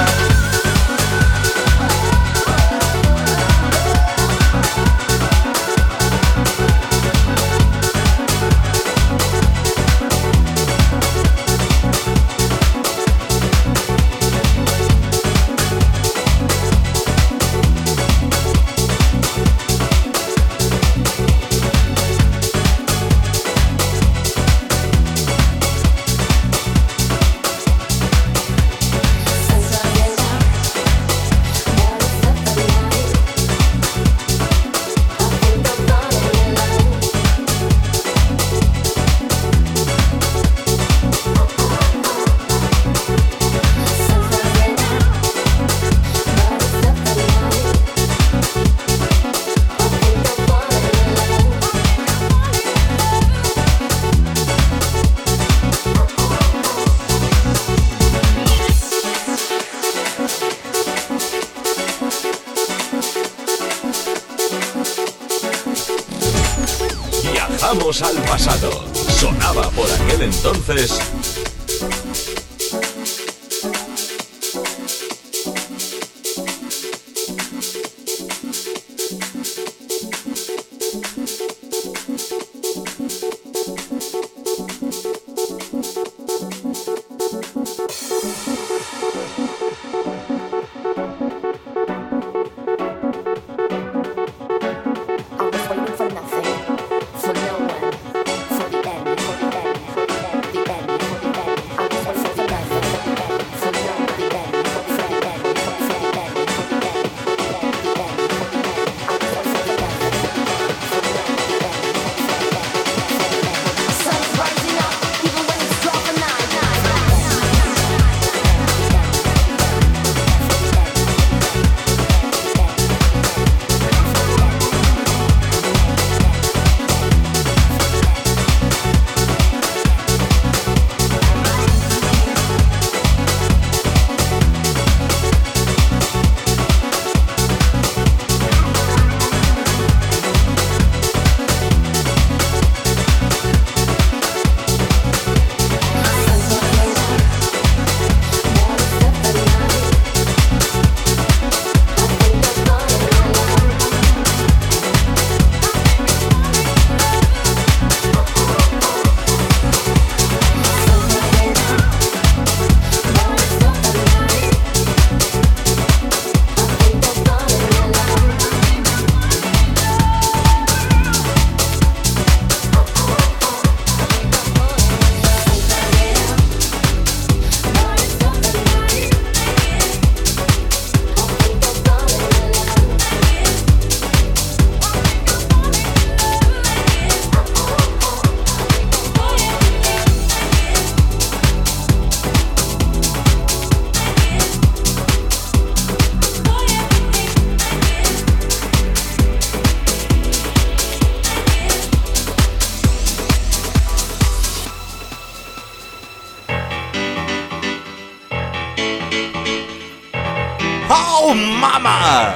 Mama. 211.67 212.35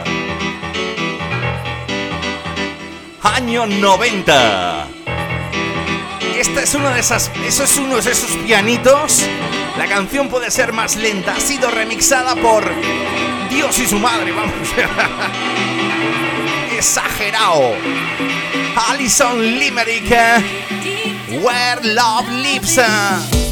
Año 3.21 3.67
90. 3.67 4.87
Esta 6.35 6.63
es 6.63 6.73
una 6.73 6.95
de 6.95 6.99
esas, 6.99 7.29
eso 7.45 7.63
es 7.63 7.77
uno 7.77 8.01
de 8.01 8.11
esos 8.11 8.31
pianitos. 8.37 9.23
La 9.77 9.85
canción 9.85 10.29
puede 10.29 10.49
ser 10.49 10.73
más 10.73 10.95
lenta. 10.95 11.33
Ha 11.33 11.39
sido 11.39 11.69
remixada 11.69 12.35
por 12.37 12.67
Dios 13.51 13.77
y 13.77 13.85
su 13.85 13.99
madre, 13.99 14.31
vamos. 14.31 14.55
Exagerado. 16.75 17.75
Alison 18.89 19.41
Limerick. 19.41 20.09
Eh. 20.09 21.39
Where 21.43 21.81
Love 21.83 22.29
Lives. 22.29 22.79
Eh. 22.79 23.48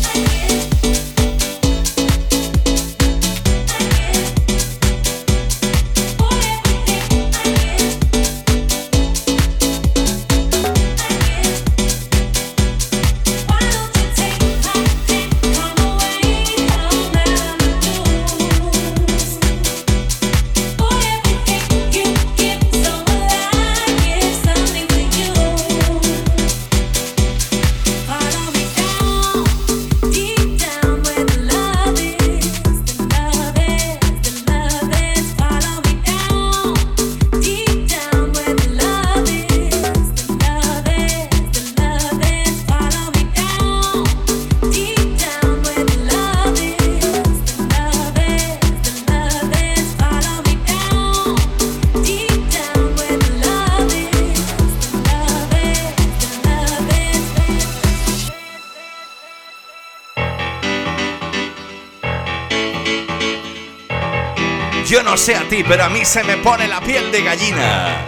Pero 65.64 65.86
a 65.86 65.90
mí 65.90 66.06
se 66.06 66.24
me 66.24 66.38
pone 66.38 66.68
la 66.68 66.82
piel 66.82 67.12
de 67.12 67.24
gallina. 67.24 68.06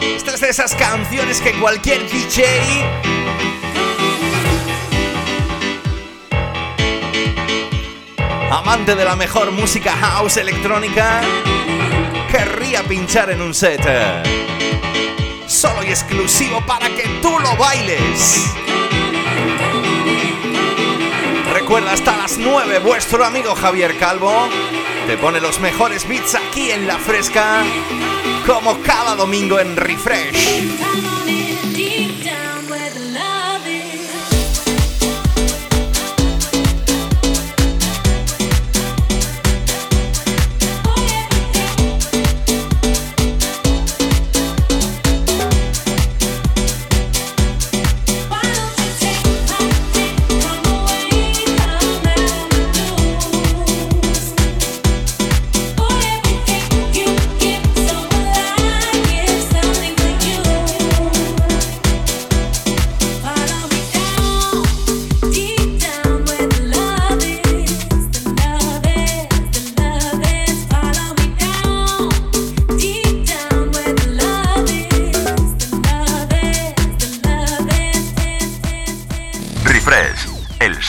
Esta 0.00 0.34
es 0.34 0.40
de 0.40 0.48
esas 0.48 0.74
canciones 0.74 1.40
que 1.40 1.52
cualquier 1.52 2.08
DJ 2.10 2.44
amante 8.50 8.94
de 8.94 9.04
la 9.04 9.16
mejor 9.16 9.50
música 9.50 9.92
house 9.92 10.36
electrónica 10.36 11.22
querría 12.30 12.82
pinchar 12.82 13.30
en 13.30 13.40
un 13.40 13.54
set. 13.54 13.80
Solo 15.46 15.82
y 15.82 15.88
exclusivo 15.88 16.60
para 16.66 16.88
que 16.88 17.08
tú 17.22 17.38
lo 17.38 17.56
bailes. 17.56 18.50
Recuerda 21.52 21.92
hasta 21.92 22.16
las 22.16 22.38
9 22.38 22.78
vuestro 22.80 23.24
amigo 23.24 23.54
Javier 23.54 23.98
Calvo 23.98 24.48
te 25.06 25.16
pone 25.16 25.40
los 25.40 25.60
mejores 25.60 26.06
beats 26.08 26.34
aquí 26.34 26.70
en 26.70 26.86
la 26.86 26.98
fresca 26.98 27.62
como 28.46 28.80
cada 28.82 29.14
domingo 29.16 29.58
en 29.58 29.76
Refresh. 29.76 31.11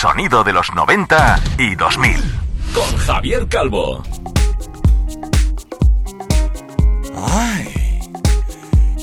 Sonido 0.04 0.44
de 0.44 0.52
los 0.52 0.76
90 0.76 1.42
y 1.58 1.76
2000. 1.76 2.22
Con 2.74 2.98
Javier 2.98 3.48
Calvo. 3.48 4.04
Ay, 7.26 8.02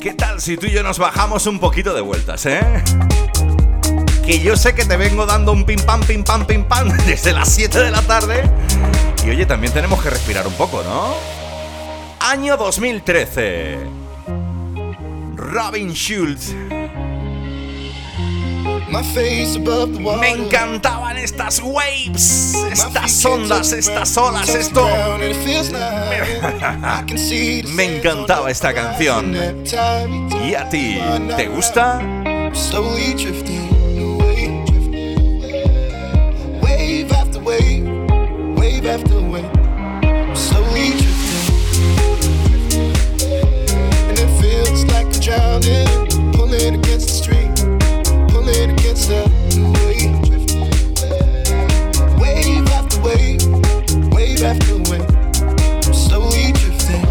¿qué 0.03 0.13
tal 0.13 0.43
si 0.43 0.59
tú 0.59 0.67
y 0.67 0.73
yo 0.73 0.83
nos 0.83 0.99
bajamos 0.99 1.47
un 1.47 1.59
poquito 1.59 1.95
de 1.95 2.03
vueltas, 2.03 2.45
eh? 2.45 2.85
Que 4.27 4.41
yo 4.41 4.59
sé 4.59 4.75
que 4.75 4.85
te 4.85 4.99
vengo 4.99 5.25
dando 5.25 5.53
un 5.53 5.65
pim 5.65 5.81
pam, 5.81 6.03
pim 6.03 6.23
pam, 6.23 6.45
pim 6.45 6.65
pam 6.65 6.89
desde 7.07 7.33
las 7.33 7.49
7 7.49 7.79
de 7.79 7.91
la 7.91 8.03
tarde. 8.03 8.43
Y 9.25 9.31
oye, 9.31 9.47
también 9.47 9.73
tenemos 9.73 10.03
que 10.03 10.11
respirar 10.11 10.47
un 10.47 10.53
poco, 10.53 10.83
¿no? 10.83 11.15
Año 12.21 12.59
2013. 12.59 13.79
Robin 15.35 15.95
Schultz. 15.95 16.55
Me 18.91 20.31
encantaban 20.31 21.17
estas 21.17 21.61
waves, 21.63 22.55
estas 22.71 23.25
ondas, 23.25 23.73
estas 23.73 24.17
olas, 24.17 24.49
esto. 24.49 24.85
Me 27.75 27.85
encantaba 27.97 28.51
esta 28.51 28.75
canción. 28.75 29.37
¿Y 30.45 30.55
a 30.55 30.69
ti? 30.69 30.99
¿Te 31.37 31.47
gusta? 31.49 32.01
Slowly 32.53 33.15
drifting 33.15 33.69
away, 34.01 34.49
wave 36.61 37.13
after 37.13 37.39
wave, 37.39 37.85
wave 38.57 38.87
after 38.87 39.21
wave, 39.21 39.49
slowly 40.37 40.91
drifting, 40.99 41.47
and 44.09 44.19
it 44.19 44.29
feels 44.41 44.85
like 44.87 45.07
I'm 45.07 45.21
drowning, 45.21 46.33
pulling 46.33 46.75
against 46.75 47.07
the 47.07 47.15
stream, 47.15 47.55
against 48.71 49.09
the 49.09 49.23
wave, 49.85 50.15
wave 52.21 52.67
after 52.69 53.01
wave, 53.01 53.43
wave 54.13 54.43
after 54.43 54.77
wave, 54.91 55.95
slowly 55.95 56.53
drifting. 56.53 57.05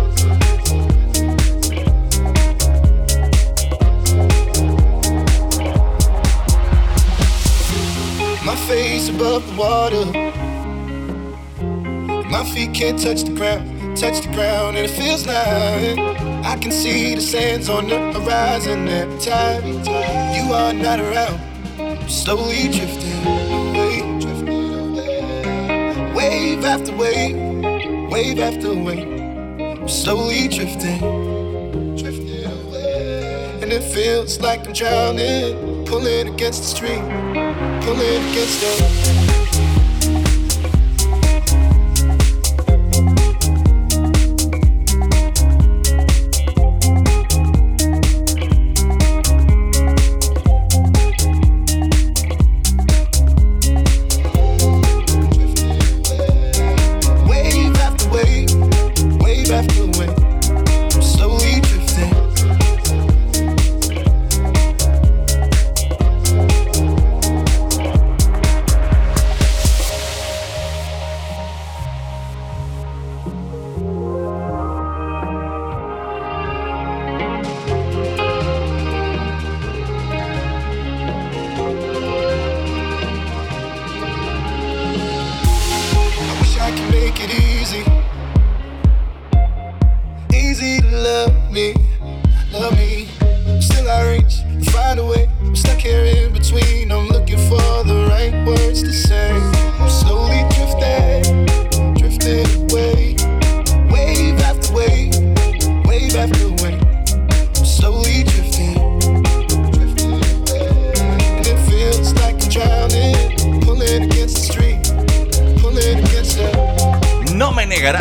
My 8.45 8.55
face 8.67 9.09
above 9.09 9.47
the 9.47 9.55
water. 9.57 10.05
My 12.29 12.43
feet 12.43 12.73
can't 12.73 12.99
touch 12.99 13.23
the 13.23 13.33
ground, 13.33 13.97
touch 13.97 14.21
the 14.21 14.31
ground, 14.33 14.77
and 14.77 14.85
it 14.85 14.91
feels 14.91 15.25
like 15.25 15.97
I 16.43 16.57
can 16.57 16.71
see 16.71 17.15
the 17.15 17.21
sands 17.21 17.69
on 17.69 17.87
the 17.87 18.13
horizon 18.13 18.87
every 18.87 19.19
time 19.19 19.63
you 20.33 20.53
are 20.53 20.73
not 20.73 20.99
around. 20.99 21.39
Slowly 22.09 22.69
drifting 22.69 23.25
away, 23.27 24.01
wave 26.15 26.63
after 26.63 26.95
wave, 26.95 27.35
wave 28.09 28.39
after 28.39 28.73
wave, 28.73 29.89
slowly 29.89 30.47
drifting, 30.47 30.99
drifting 31.97 32.45
away, 32.45 33.59
and 33.61 33.71
it 33.71 33.83
feels 33.83 34.39
like 34.39 34.65
I'm 34.65 34.73
drowning, 34.73 35.85
pulling 35.85 36.29
against 36.33 36.61
the 36.61 36.67
stream, 36.67 37.05
pulling 37.81 38.23
against 38.31 38.61
the. 38.61 39.48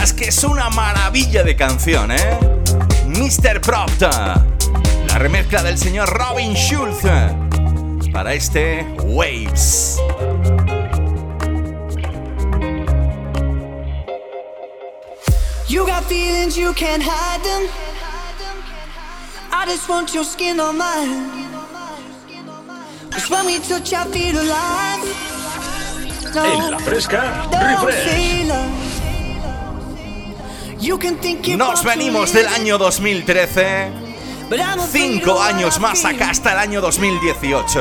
Negarás 0.08 0.12
que 0.12 0.28
es 0.28 0.44
una 0.44 0.68
maravilla 0.70 1.42
de 1.42 1.56
canción, 1.56 2.10
¿eh? 2.10 2.38
Mr. 3.06 3.60
Propta. 3.60 4.44
La 5.08 5.18
remezcla 5.18 5.62
del 5.62 5.78
señor 5.78 6.08
Robin 6.08 6.54
Schulz. 6.54 7.02
Para 8.12 8.34
este 8.34 8.86
Waves. 9.04 9.98
You 15.68 15.86
got 15.86 16.04
feelings 16.04 16.56
you 16.56 16.72
can't 16.74 17.02
hide 17.02 17.42
them. 17.42 17.68
I 19.52 19.66
just 19.66 19.88
want 19.88 20.14
your 20.14 20.24
skin 20.24 20.60
on 20.60 20.78
mine. 20.78 21.46
Cause 23.10 23.28
when 23.30 23.46
we 23.46 23.58
touch, 23.58 23.92
I 23.92 24.04
feel 24.04 24.36
alive. 24.38 25.28
No, 26.34 26.44
En 26.44 26.70
la 26.70 26.78
fresca, 26.78 27.48
don't 27.50 27.86
refresh. 27.86 28.87
Nos 31.56 31.82
venimos 31.82 32.32
del 32.32 32.46
año 32.46 32.78
2013. 32.78 34.08
but 34.48 34.60
I'm 34.60 34.78
afraid 34.78 35.20
Cinco 35.20 35.42
años 35.42 35.78
más 35.80 36.04
acá 36.04 36.30
hasta 36.30 36.52
el 36.52 36.58
año 36.58 36.80
2018. 36.80 37.78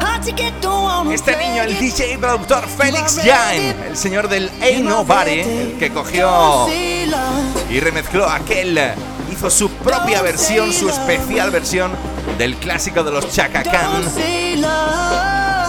Hard 0.00 0.24
to 0.24 0.32
get, 0.36 0.52
don't 0.60 0.84
wanna 0.84 1.14
Este 1.14 1.36
niño, 1.36 1.62
el. 1.62 1.78
DJ 1.78 2.18
productor 2.18 2.64
Félix 2.68 3.18
Jain, 3.22 3.74
el 3.88 3.96
señor 3.96 4.28
del 4.28 4.50
Ain't 4.60 4.84
Nobody, 4.84 5.40
el 5.40 5.76
que 5.78 5.90
cogió 5.90 6.68
y 7.70 7.80
remezcló 7.80 8.28
aquel, 8.28 8.78
hizo 9.32 9.50
su 9.50 9.70
propia 9.70 10.22
versión, 10.22 10.72
su 10.72 10.88
especial 10.88 11.50
versión 11.50 11.92
del 12.38 12.56
clásico 12.56 13.02
de 13.02 13.12
los 13.12 13.32
Chaka 13.32 13.62
Khan. 13.62 14.04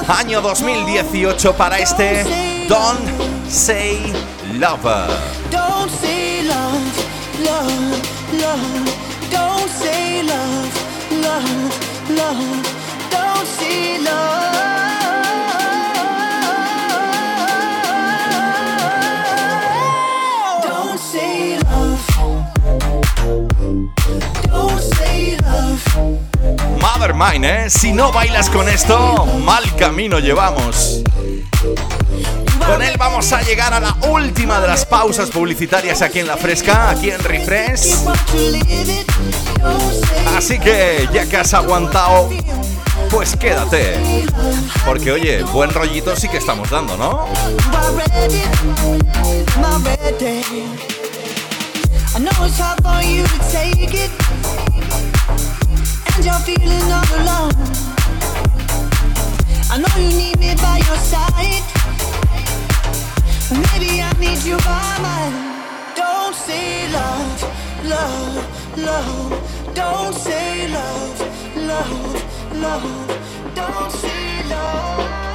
Año 0.08 0.42
2018 0.42 1.54
para 1.56 1.80
este 1.80 2.66
Don't 2.68 3.50
Say 3.50 4.14
Lover. 4.60 5.08
Don't 5.52 5.88
say 5.88 6.42
love, 6.42 6.98
love, 7.46 8.32
love. 8.34 9.30
Don't 9.30 9.70
say 9.70 10.24
love, 10.24 10.74
love, 11.12 12.10
love. 12.10 12.64
Don't 13.12 13.46
say 13.46 14.00
love. 14.00 14.58
Don't 20.64 20.98
say 24.82 25.38
love. 25.38 26.27
Mine, 27.14 27.66
¿eh? 27.66 27.70
Si 27.70 27.94
no 27.94 28.12
bailas 28.12 28.50
con 28.50 28.68
esto, 28.68 29.26
mal 29.44 29.64
camino 29.76 30.20
llevamos. 30.20 31.02
Con 32.66 32.82
él 32.82 32.96
vamos 32.98 33.32
a 33.32 33.42
llegar 33.42 33.74
a 33.74 33.80
la 33.80 33.96
última 34.10 34.60
de 34.60 34.68
las 34.68 34.86
pausas 34.86 35.30
publicitarias 35.30 36.02
aquí 36.02 36.20
en 36.20 36.28
La 36.28 36.38
Fresca, 36.38 36.90
aquí 36.90 37.10
en 37.10 37.24
Refresh. 37.24 37.96
Así 40.36 40.60
que 40.60 41.08
ya 41.14 41.26
que 41.28 41.38
has 41.38 41.54
aguantado, 41.54 42.30
pues 43.10 43.36
quédate. 43.36 44.26
Porque 44.86 45.12
oye, 45.12 45.44
buen 45.44 45.72
rollito 45.72 46.16
sí 46.16 46.28
que 46.28 46.38
estamos 46.38 46.70
dando, 46.70 46.98
¿no? 46.98 47.28
Don't 69.74 70.14
say 70.16 70.68
love, 70.70 71.20
love, 71.56 72.56
love. 72.56 73.08
Don't 73.54 73.92
say 73.92 74.44
love, 74.50 75.27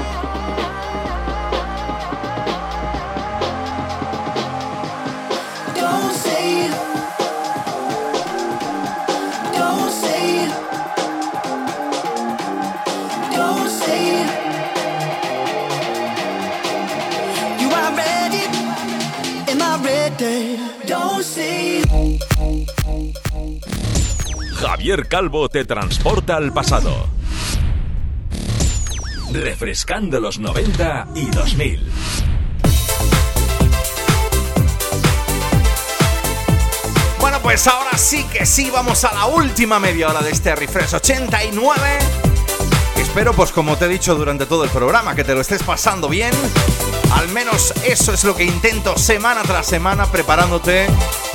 Don't. 20.86 21.12
Javier 24.54 25.08
Calvo 25.08 25.48
te 25.48 25.64
transporta 25.64 26.36
al 26.36 26.52
pasado. 26.52 27.08
Refrescando 29.32 30.20
los 30.20 30.38
90 30.38 31.08
y 31.16 31.26
2000. 31.26 31.90
Bueno, 37.18 37.40
pues 37.42 37.66
ahora 37.66 37.98
sí 37.98 38.24
que 38.32 38.46
sí, 38.46 38.70
vamos 38.70 39.04
a 39.04 39.12
la 39.14 39.26
última 39.26 39.80
media 39.80 40.08
hora 40.08 40.22
de 40.22 40.30
este 40.30 40.54
Refresh 40.54 40.94
89. 40.94 41.98
Espero, 42.96 43.32
pues 43.32 43.50
como 43.50 43.76
te 43.76 43.86
he 43.86 43.88
dicho 43.88 44.14
durante 44.14 44.46
todo 44.46 44.62
el 44.62 44.70
programa, 44.70 45.16
que 45.16 45.24
te 45.24 45.34
lo 45.34 45.40
estés 45.40 45.64
pasando 45.64 46.08
bien. 46.08 46.32
Al 47.12 47.28
menos 47.28 47.72
eso 47.84 48.12
es 48.12 48.24
lo 48.24 48.34
que 48.36 48.44
intento 48.44 48.96
semana 48.98 49.42
tras 49.42 49.66
semana, 49.66 50.06
preparándote 50.10 50.86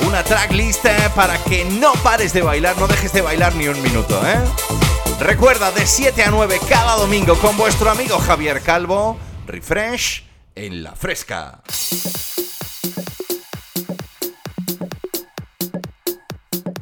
una 0.06 0.22
tracklist 0.22 0.84
eh, 0.84 0.96
para 1.14 1.38
que 1.44 1.64
no 1.64 1.92
pares 2.02 2.32
de 2.32 2.42
bailar, 2.42 2.76
no 2.78 2.86
dejes 2.88 3.12
de 3.12 3.20
bailar 3.22 3.54
ni 3.54 3.68
un 3.68 3.80
minuto, 3.82 4.20
¿eh? 4.26 4.38
Recuerda, 5.20 5.70
de 5.72 5.86
7 5.86 6.22
a 6.24 6.30
9 6.30 6.60
cada 6.68 6.94
domingo 6.96 7.36
con 7.38 7.56
vuestro 7.56 7.90
amigo 7.90 8.18
Javier 8.18 8.60
Calvo, 8.60 9.18
Refresh 9.46 10.24
en 10.54 10.82
la 10.82 10.94
fresca. 10.94 11.60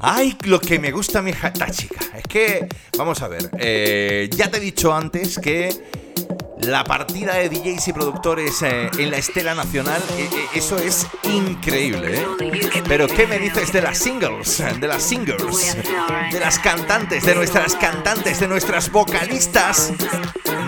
Ay, 0.01 0.37
lo 0.45 0.61
que 0.61 0.79
me 0.79 0.91
gusta 0.93 1.23
mi 1.23 1.33
ja- 1.33 1.49
esta 1.49 1.71
chica. 1.71 2.01
Es 2.17 2.25
que, 2.25 2.69
vamos 2.97 3.23
a 3.23 3.29
ver, 3.29 3.51
eh, 3.59 4.29
ya 4.35 4.51
te 4.51 4.59
he 4.59 4.61
dicho 4.61 4.95
antes 4.95 5.39
que 5.39 5.69
la 6.59 6.85
partida 6.85 7.35
de 7.35 7.49
DJs 7.49 7.89
y 7.89 7.93
productores 7.93 8.63
eh, 8.63 8.91
en 8.99 9.11
la 9.11 9.19
estela 9.19 9.55
nacional, 9.55 10.03
eh, 10.17 10.29
eh, 10.33 10.47
eso 10.55 10.79
es 10.79 11.07
increíble. 11.25 12.27
Pero, 12.89 13.07
¿qué 13.09 13.27
me 13.27 13.39
dices 13.39 13.73
de 13.73 13.83
las 13.83 13.99
singles? 13.99 14.63
De 14.81 14.87
las 14.89 15.03
singers, 15.03 15.77
de 16.33 16.41
las 16.41 16.59
cantantes, 16.59 17.25
de 17.25 17.35
nuestras 17.35 17.75
cantantes, 17.77 18.41
de 18.41 18.49
nuestras 18.49 18.91
vocalistas 18.91 19.93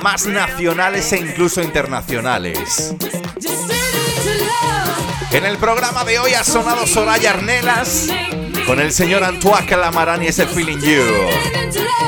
más 0.02 0.26
nacionales 0.26 1.12
e 1.12 1.18
incluso 1.18 1.62
internacionales? 1.62 2.94
En 5.30 5.44
el 5.44 5.58
programa 5.58 6.04
de 6.04 6.18
hoy 6.18 6.32
ha 6.32 6.44
sonado 6.44 6.86
Soraya 6.86 7.30
Arnelas 7.30 8.08
con 8.66 8.80
el 8.80 8.92
señor 8.92 9.24
Antoine 9.24 9.66
Calamarán 9.66 10.22
y 10.22 10.26
ese 10.26 10.46
Feeling 10.46 10.78
You. 10.78 12.07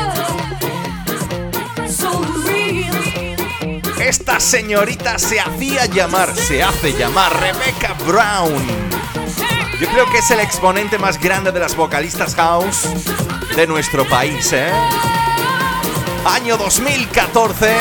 Esta 4.10 4.40
señorita 4.40 5.20
se 5.20 5.38
hacía 5.38 5.86
llamar, 5.86 6.34
se 6.34 6.64
hace 6.64 6.92
llamar 6.94 7.32
Rebecca 7.38 7.94
Brown. 8.04 8.66
Yo 9.80 9.88
creo 9.88 10.10
que 10.10 10.18
es 10.18 10.28
el 10.32 10.40
exponente 10.40 10.98
más 10.98 11.20
grande 11.20 11.52
de 11.52 11.60
las 11.60 11.76
vocalistas 11.76 12.34
house 12.34 12.88
de 13.54 13.68
nuestro 13.68 14.04
país, 14.08 14.52
¿eh? 14.52 14.72
Año 16.24 16.56
2014 16.56 17.72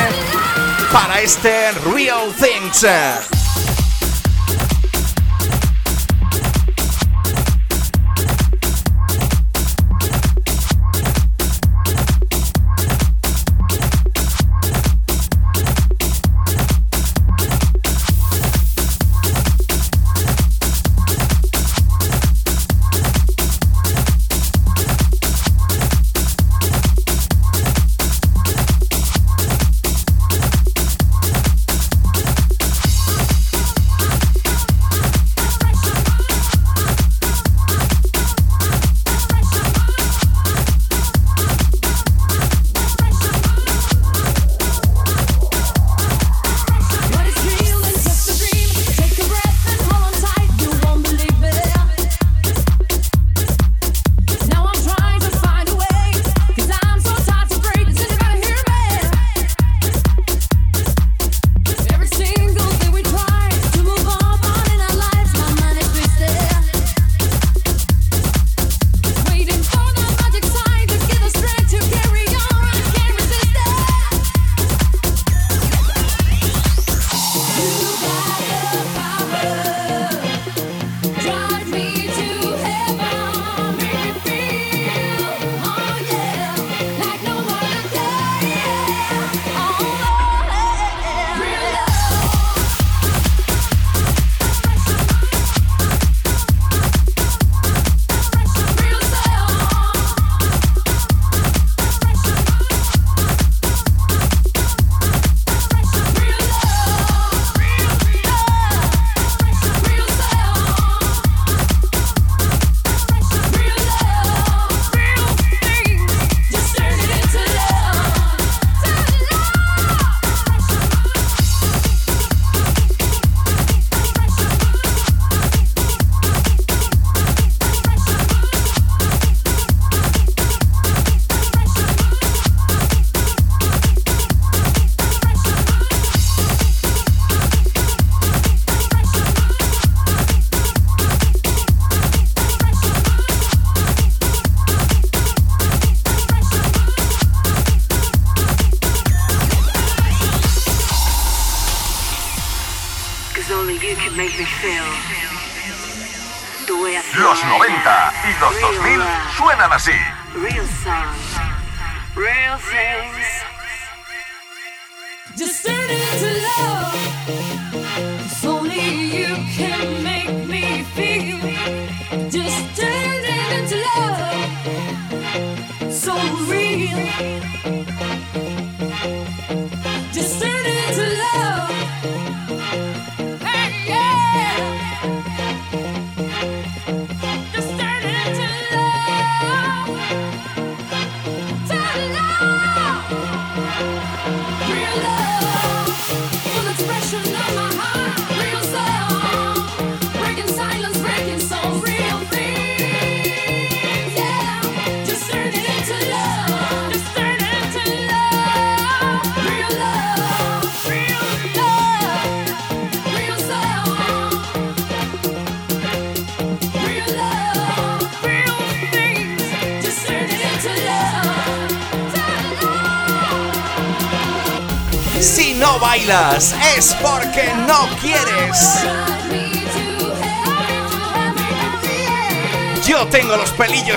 para 0.94 1.20
este 1.20 1.72
Real 1.72 2.32
Things. 2.40 3.39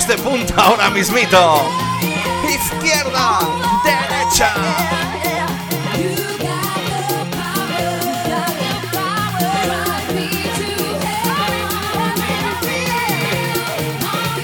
De 0.07 0.17
punta 0.19 0.55
ahora 0.57 0.91
mismito. 0.91 1.63
Izquierda, 2.49 3.41
derecha. 3.85 4.53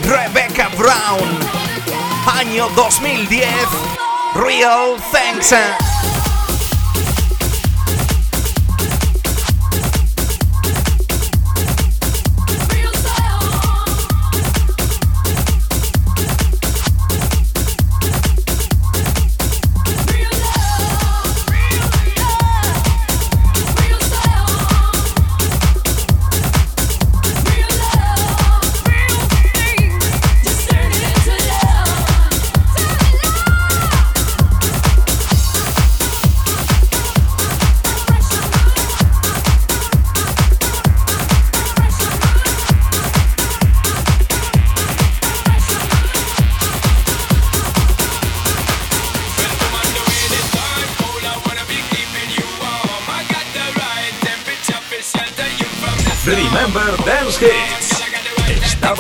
Rebecca 0.03 0.69
Brown, 0.77 1.39
año 2.39 2.69
2010. 2.77 3.49
Real 4.35 4.97
Thanks. 5.11 5.88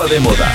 De 0.08 0.20
moda. 0.20 0.52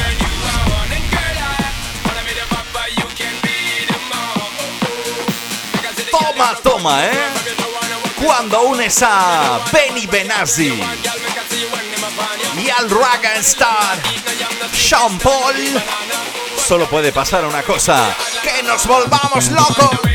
Toma, 6.10 6.56
toma, 6.64 7.06
¿eh? 7.06 7.12
Cuando 8.24 8.62
unes 8.64 9.02
a 9.04 9.60
Benny 9.72 10.08
Benassi 10.08 10.82
y 12.58 12.70
al 12.70 12.90
Raga 12.90 13.36
Star 13.36 13.98
Sean 14.74 15.18
Paul, 15.20 15.56
solo 16.58 16.88
puede 16.88 17.12
pasar 17.12 17.46
una 17.46 17.62
cosa: 17.62 18.16
que 18.42 18.64
nos 18.64 18.88
volvamos 18.88 19.50
locos. 19.52 20.13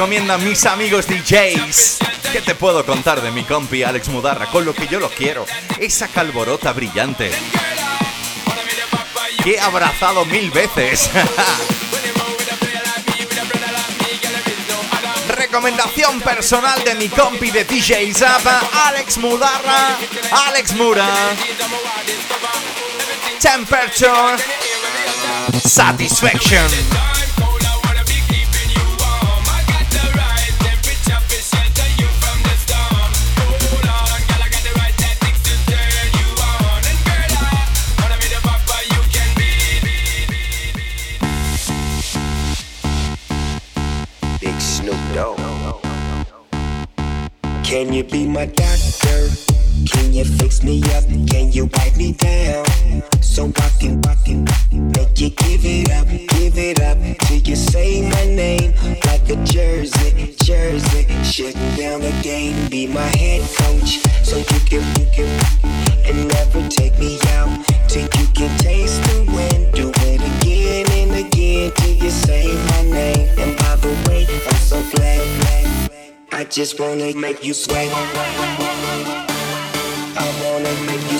Recomiendan 0.00 0.42
mis 0.42 0.64
amigos 0.64 1.06
DJs. 1.06 1.98
¿Qué 2.32 2.40
te 2.40 2.54
puedo 2.54 2.86
contar 2.86 3.20
de 3.20 3.30
mi 3.30 3.44
compi 3.44 3.82
Alex 3.82 4.08
Mudarra? 4.08 4.46
Con 4.46 4.64
lo 4.64 4.74
que 4.74 4.88
yo 4.88 4.98
lo 4.98 5.10
quiero. 5.10 5.44
Esa 5.78 6.08
calborota 6.08 6.72
brillante. 6.72 7.30
Que 9.44 9.56
he 9.56 9.60
abrazado 9.60 10.24
mil 10.24 10.50
veces. 10.52 11.10
Recomendación 15.28 16.22
personal 16.22 16.82
de 16.82 16.94
mi 16.94 17.10
compi 17.10 17.50
de 17.50 17.64
DJ 17.64 18.14
Zapa, 18.14 18.62
Alex 18.86 19.18
Mudarra, 19.18 19.98
Alex 20.46 20.72
Mura. 20.76 21.06
Temperature 23.38 24.38
Satisfaction. 25.62 27.09
Can 47.80 47.94
you 47.94 48.04
be 48.04 48.26
my 48.26 48.44
doctor? 48.44 48.69
just 76.60 76.78
wanna 76.78 77.10
make 77.14 77.42
you. 77.42 77.54
I 77.54 77.88
wanna 80.44 80.72
make 80.84 81.04
you. 81.10 81.18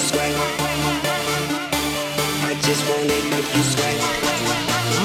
I 2.44 2.54
just 2.60 2.82
wanna 2.86 3.18
make 3.32 3.48
you. 3.56 3.62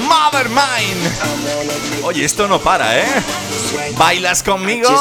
Mother 0.06 0.46
Mine. 0.50 1.00
Oye, 2.04 2.26
esto 2.26 2.46
no 2.48 2.60
para, 2.60 3.00
¿eh? 3.00 3.06
¿Bailas 3.96 4.42
conmigo? 4.42 4.90
I 4.90 4.96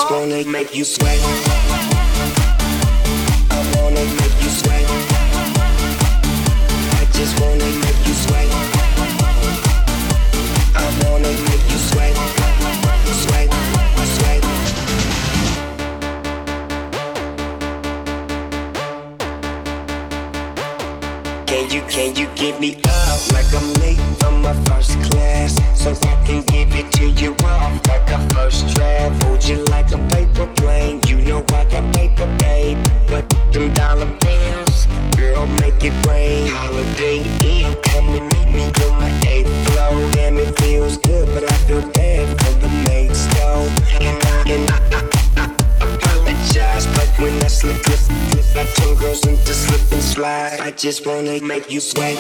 just 50.86 51.08
wanna 51.08 51.42
make 51.42 51.68
you 51.72 51.80
sweat. 51.80 52.16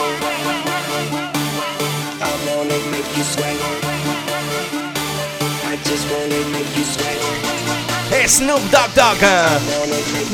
I 5.63 5.77
just 5.83 6.09
wanna 6.09 6.49
make 6.49 6.75
you 6.75 6.83
sweat. 6.83 7.19
Hey, 8.09 8.25
Snoop 8.25 8.61
Dogg 8.71 8.91
Dogg, 8.95 9.21
uh, 9.21 9.59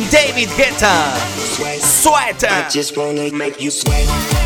David 0.09 0.47
Guetta, 0.55 1.13
sweat. 1.57 1.81
sweat. 1.81 2.43
I 2.45 2.69
just 2.69 2.95
wanna 2.95 3.33
make 3.33 3.59
you 3.59 3.69
sweat. 3.69 4.40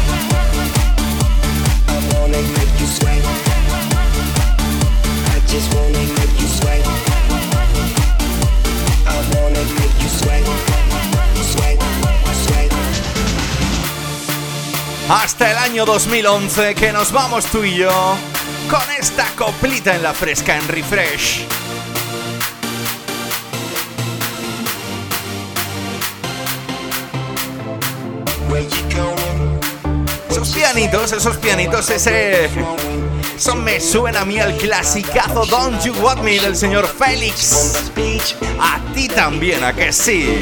hasta 15.09 15.51
el 15.51 15.57
año 15.57 15.85
2011 15.85 16.75
que 16.75 16.91
nos 16.91 17.11
vamos 17.11 17.45
tú 17.45 17.63
y 17.63 17.75
yo 17.75 18.17
con 18.69 18.81
esta 18.99 19.25
coplita 19.35 19.95
en 19.95 20.03
la 20.03 20.13
fresca 20.13 20.57
en 20.57 20.67
refresh. 20.67 21.45
Esos 30.29 30.49
pianitos, 30.49 31.11
esos 31.11 31.37
pianitos, 31.37 31.89
ese... 31.89 32.49
Eso 33.35 33.53
me 33.53 33.81
suena 33.81 34.21
a 34.21 34.25
mí 34.25 34.39
al 34.39 34.55
clasicazo 34.55 35.45
Don't 35.45 35.83
You 35.83 35.93
Want 36.01 36.23
Me 36.23 36.39
del 36.39 36.55
señor 36.55 36.87
Félix. 36.87 37.91
A 38.59 38.79
ti 38.93 39.09
también, 39.09 39.61
a 39.63 39.73
que 39.73 39.91
sí. 39.91 40.41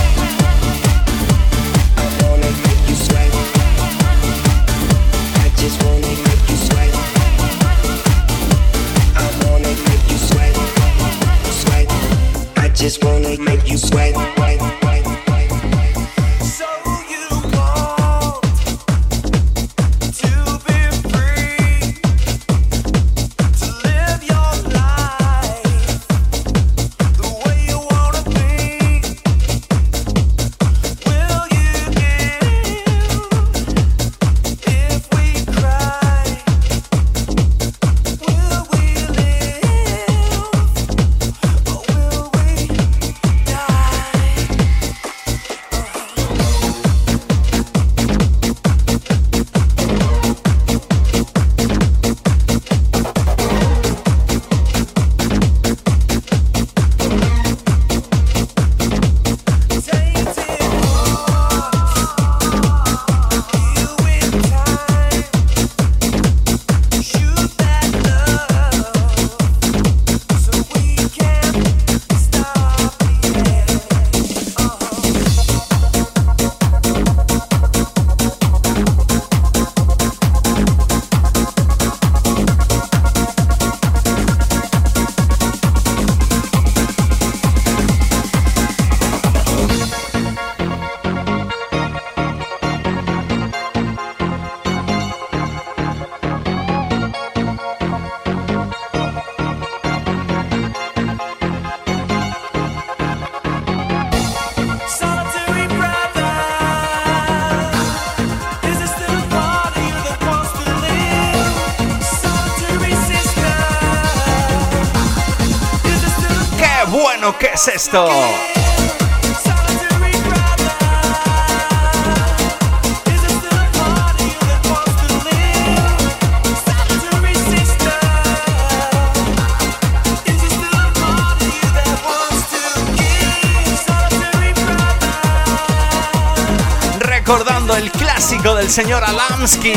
Recordando 136.99 137.75
el 137.75 137.91
clásico 137.91 138.55
del 138.55 138.69
señor 138.69 139.03
Alamsky 139.03 139.73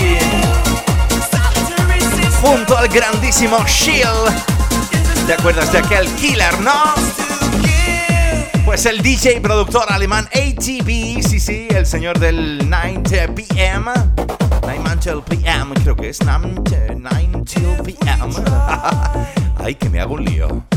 junto 2.40 2.78
al 2.78 2.88
grandísimo 2.88 3.64
Shield. 3.66 4.32
¿Te 5.26 5.34
acuerdas 5.34 5.72
de 5.72 5.78
aquel 5.78 6.06
killer, 6.14 6.60
no? 6.60 7.13
Pues 8.74 8.86
el 8.86 9.02
DJ 9.02 9.40
productor 9.40 9.84
alemán 9.92 10.28
ATB, 10.34 11.22
sí, 11.22 11.38
sí, 11.38 11.68
el 11.70 11.86
señor 11.86 12.18
del 12.18 12.68
9 12.68 13.02
PM. 13.28 13.88
9 14.62 14.96
till 15.00 15.22
PM, 15.22 15.74
creo 15.76 15.94
que 15.94 16.08
es 16.08 16.18
9 16.20 16.60
till 17.44 17.94
PM. 17.94 18.34
Ay, 19.58 19.76
que 19.76 19.88
me 19.88 20.00
hago 20.00 20.14
un 20.14 20.24
lío. 20.24 20.73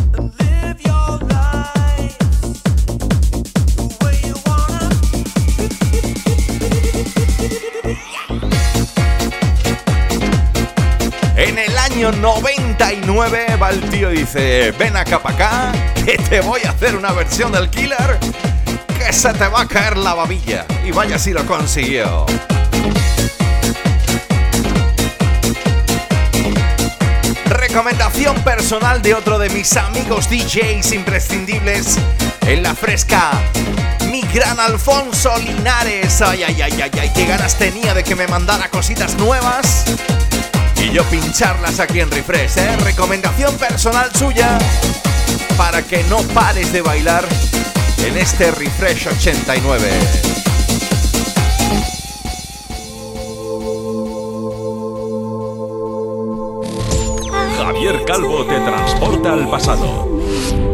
Año 11.97 12.11
99 12.11 13.57
va 13.59 13.71
el 13.71 13.81
tío 13.89 14.11
y 14.13 14.17
dice, 14.17 14.71
ven 14.77 14.95
acá 14.95 15.19
para 15.19 15.33
acá, 15.33 15.71
que 16.05 16.15
te 16.15 16.41
voy 16.41 16.61
a 16.63 16.69
hacer 16.69 16.95
una 16.95 17.11
versión 17.11 17.51
del 17.51 17.71
killer, 17.71 18.19
que 18.95 19.11
se 19.11 19.33
te 19.33 19.47
va 19.47 19.61
a 19.61 19.67
caer 19.67 19.97
la 19.97 20.13
babilla. 20.13 20.63
Y 20.85 20.91
vaya 20.91 21.17
si 21.17 21.33
lo 21.33 21.43
consiguió. 21.47 22.27
Recomendación 27.45 28.35
personal 28.43 29.01
de 29.01 29.15
otro 29.15 29.39
de 29.39 29.49
mis 29.49 29.75
amigos 29.75 30.29
DJs 30.29 30.91
imprescindibles 30.91 31.97
en 32.45 32.61
la 32.61 32.75
fresca. 32.75 33.31
Mi 34.11 34.21
gran 34.21 34.59
Alfonso 34.59 35.35
Linares. 35.39 36.21
Ay, 36.21 36.43
ay, 36.43 36.61
ay, 36.61 36.79
ay, 36.79 36.91
ay, 37.01 37.11
qué 37.15 37.25
ganas 37.25 37.57
tenía 37.57 37.95
de 37.95 38.03
que 38.03 38.15
me 38.15 38.27
mandara 38.27 38.69
cositas 38.69 39.15
nuevas 39.15 39.85
y 40.81 40.91
yo 40.91 41.03
pincharlas 41.05 41.79
aquí 41.79 41.99
en 41.99 42.11
Refresh, 42.11 42.57
¿eh? 42.57 42.75
Recomendación 42.83 43.55
personal 43.57 44.09
suya 44.13 44.57
para 45.57 45.81
que 45.81 46.03
no 46.05 46.17
pares 46.33 46.71
de 46.71 46.81
bailar 46.81 47.25
en 48.05 48.17
este 48.17 48.51
Refresh 48.51 49.07
89. 49.07 49.89
Javier 57.57 58.03
Calvo 58.05 58.45
te 58.45 58.59
transporta 58.59 59.33
al 59.33 59.49
pasado. 59.49 60.66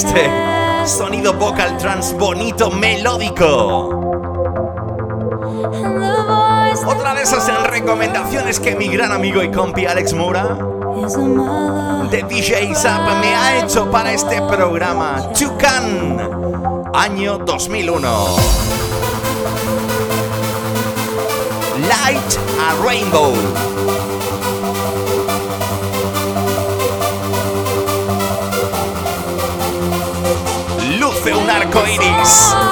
Este 0.00 0.30
sonido 0.86 1.34
vocal 1.34 1.76
trans 1.76 2.14
bonito 2.14 2.70
melódico. 2.70 3.90
Otra 6.86 7.14
de 7.14 7.22
esas 7.22 7.66
recomendaciones 7.68 8.58
que 8.58 8.74
mi 8.76 8.88
gran 8.88 9.12
amigo 9.12 9.42
y 9.42 9.50
compi 9.50 9.84
Alex 9.84 10.14
Moura 10.14 10.56
de 12.10 12.22
DJ 12.22 12.74
Zap 12.74 13.20
me 13.20 13.34
ha 13.34 13.62
hecho 13.62 13.90
para 13.90 14.14
este 14.14 14.40
programa. 14.40 15.32
Chucan, 15.34 16.88
año 16.94 17.36
2001. 17.36 18.08
Light 21.88 22.38
a 22.58 22.82
Rainbow. 22.82 23.99
oh 32.12 32.69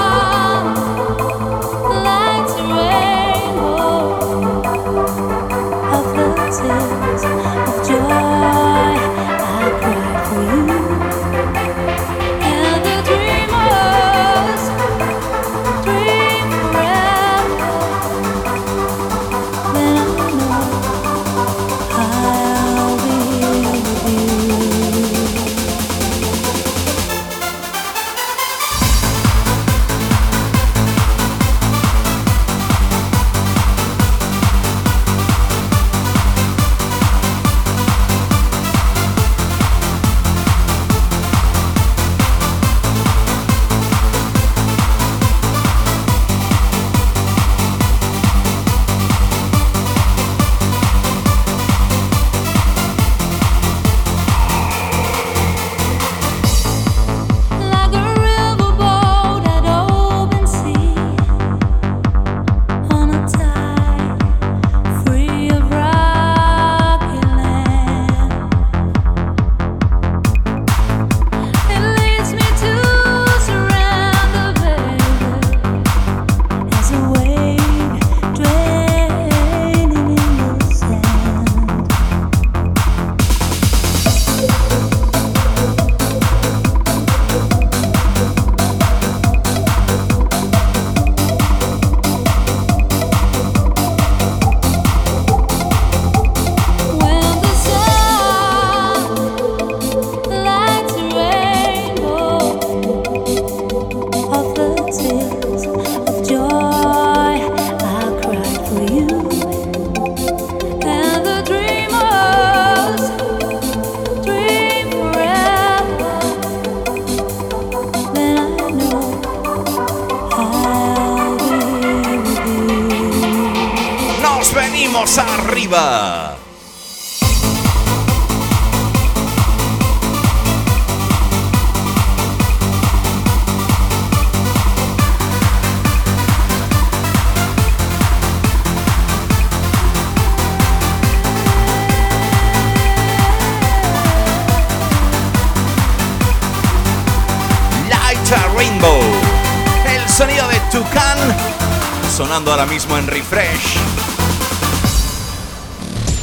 mismo 152.79 152.97
en 152.97 153.09
Refresh. 153.09 153.77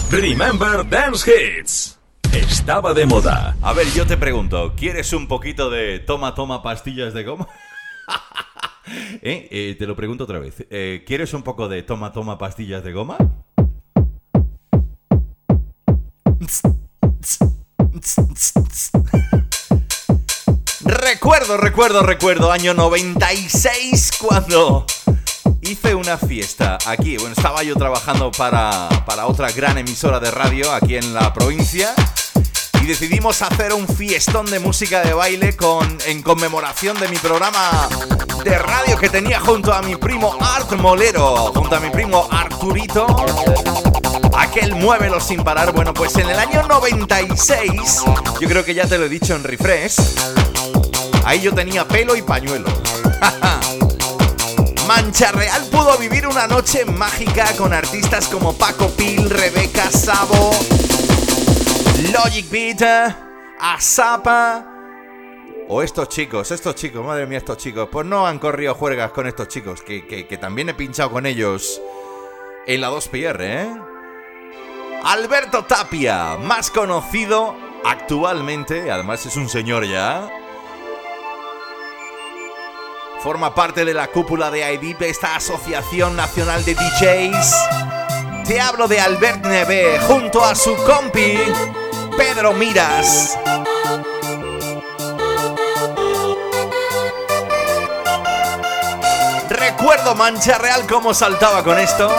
Remember 0.09 0.89
Dance 0.89 1.29
Hits. 1.29 1.99
Estaba 2.31 2.93
de 2.93 3.05
moda. 3.05 3.57
A 3.61 3.73
ver, 3.73 3.85
yo 3.93 4.07
te 4.07 4.15
pregunto, 4.15 4.73
¿quieres 4.73 5.11
un 5.11 5.27
poquito 5.27 5.69
de 5.69 5.99
toma, 5.99 6.33
toma 6.33 6.63
pastillas 6.63 7.13
de 7.13 7.25
goma? 7.25 7.49
¿Eh? 9.21 9.49
Eh, 9.51 9.75
te 9.77 9.85
lo 9.85 9.97
pregunto 9.97 10.23
otra 10.23 10.39
vez. 10.39 10.65
Eh, 10.69 11.03
¿Quieres 11.05 11.33
un 11.33 11.43
poco 11.43 11.67
de 11.67 11.83
toma, 11.83 12.13
toma 12.13 12.37
pastillas 12.37 12.85
de 12.85 12.93
goma? 12.93 13.17
Recuerdo, 20.85 21.57
recuerdo, 21.57 22.01
recuerdo, 22.01 22.53
año 22.53 22.73
96 22.73 24.11
cuando 24.21 24.85
hice 25.67 25.95
una 25.95 26.17
fiesta 26.17 26.77
aquí. 26.85 27.17
Bueno, 27.17 27.33
estaba 27.35 27.63
yo 27.63 27.75
trabajando 27.75 28.31
para, 28.31 28.87
para 29.05 29.27
otra 29.27 29.51
gran 29.51 29.77
emisora 29.77 30.19
de 30.19 30.31
radio 30.31 30.71
aquí 30.71 30.95
en 30.95 31.13
la 31.13 31.33
provincia 31.33 31.93
y 32.81 32.85
decidimos 32.85 33.41
hacer 33.41 33.73
un 33.73 33.87
fiestón 33.87 34.45
de 34.45 34.59
música 34.59 35.01
de 35.01 35.13
baile 35.13 35.55
con, 35.55 35.97
en 36.05 36.21
conmemoración 36.21 36.99
de 36.99 37.07
mi 37.07 37.17
programa 37.17 37.89
de 38.43 38.57
radio 38.59 38.97
que 38.97 39.09
tenía 39.09 39.39
junto 39.39 39.73
a 39.73 39.81
mi 39.81 39.95
primo 39.95 40.37
Art 40.39 40.71
Molero, 40.73 41.51
junto 41.53 41.75
a 41.75 41.79
mi 41.79 41.89
primo 41.89 42.27
Arturito. 42.29 43.07
Aquel 44.37 44.75
muévelo 44.75 45.19
sin 45.19 45.43
parar. 45.43 45.73
Bueno, 45.73 45.93
pues 45.93 46.15
en 46.17 46.29
el 46.29 46.37
año 46.37 46.63
96, 46.67 48.03
yo 48.39 48.47
creo 48.47 48.63
que 48.63 48.73
ya 48.73 48.85
te 48.87 48.97
lo 48.97 49.05
he 49.05 49.09
dicho 49.09 49.35
en 49.35 49.43
Refresh, 49.43 49.95
ahí 51.23 51.41
yo 51.41 51.53
tenía 51.53 51.87
pelo 51.87 52.15
y 52.15 52.21
pañuelo. 52.21 52.67
Mancha 54.87 55.31
Real 55.31 55.61
pudo 55.71 55.97
vivir 55.97 56.27
una 56.27 56.47
noche 56.47 56.85
mágica 56.85 57.55
con 57.57 57.73
artistas 57.73 58.27
como 58.27 58.53
Paco 58.57 58.89
Pil, 58.89 59.29
Rebeca 59.29 59.89
Sabo, 59.89 60.51
Logic 62.13 62.49
Beat, 62.49 62.81
Asapa. 63.59 64.65
O 65.67 65.81
estos 65.81 66.09
chicos, 66.09 66.51
estos 66.51 66.75
chicos, 66.75 67.03
madre 67.03 67.25
mía, 67.25 67.39
estos 67.39 67.57
chicos. 67.57 67.89
Pues 67.91 68.05
no 68.05 68.27
han 68.27 68.37
corrido 68.37 68.75
juergas 68.75 69.11
con 69.11 69.25
estos 69.25 69.47
chicos, 69.47 69.81
que, 69.81 70.05
que- 70.05 70.27
que 70.27 70.37
también 70.37 70.69
he 70.69 70.73
pinchado 70.75 71.09
con 71.11 71.25
ellos 71.25 71.81
en 72.67 72.81
la 72.81 72.91
2PR, 72.91 73.37
¿eh? 73.41 73.67
Alberto 75.03 75.63
Tapia, 75.65 76.37
más 76.37 76.69
conocido 76.69 77.55
actualmente, 77.83 78.91
además 78.91 79.25
es 79.25 79.35
un 79.35 79.49
señor 79.49 79.85
ya. 79.85 80.29
Forma 83.25 83.55
parte 83.55 83.85
de 83.85 83.95
la 83.95 84.09
cúpula 84.09 84.51
de 84.51 84.71
IDIP, 84.75 85.01
esta 85.01 85.35
Asociación 85.35 86.15
Nacional 86.15 86.63
de 86.63 86.75
DJs. 86.75 87.55
Te 88.45 88.61
hablo 88.61 88.87
de 88.87 88.99
Albert 88.99 89.43
Neve 89.43 89.99
junto 90.01 90.45
a 90.45 90.53
su 90.53 90.75
compi, 90.83 91.35
Pedro 92.15 92.53
Miras. 92.53 93.35
Recuerdo 99.49 100.13
Mancha 100.13 100.59
Real 100.59 100.85
cómo 100.85 101.15
saltaba 101.15 101.63
con 101.63 101.79
esto. 101.79 102.15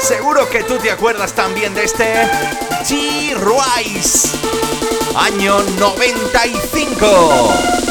Seguro 0.00 0.48
que 0.48 0.64
tú 0.64 0.78
te 0.78 0.90
acuerdas 0.90 1.34
también 1.34 1.74
de 1.74 1.84
este 1.84 2.14
G-Rise. 2.88 4.30
Año 5.16 5.60
95. 5.78 7.83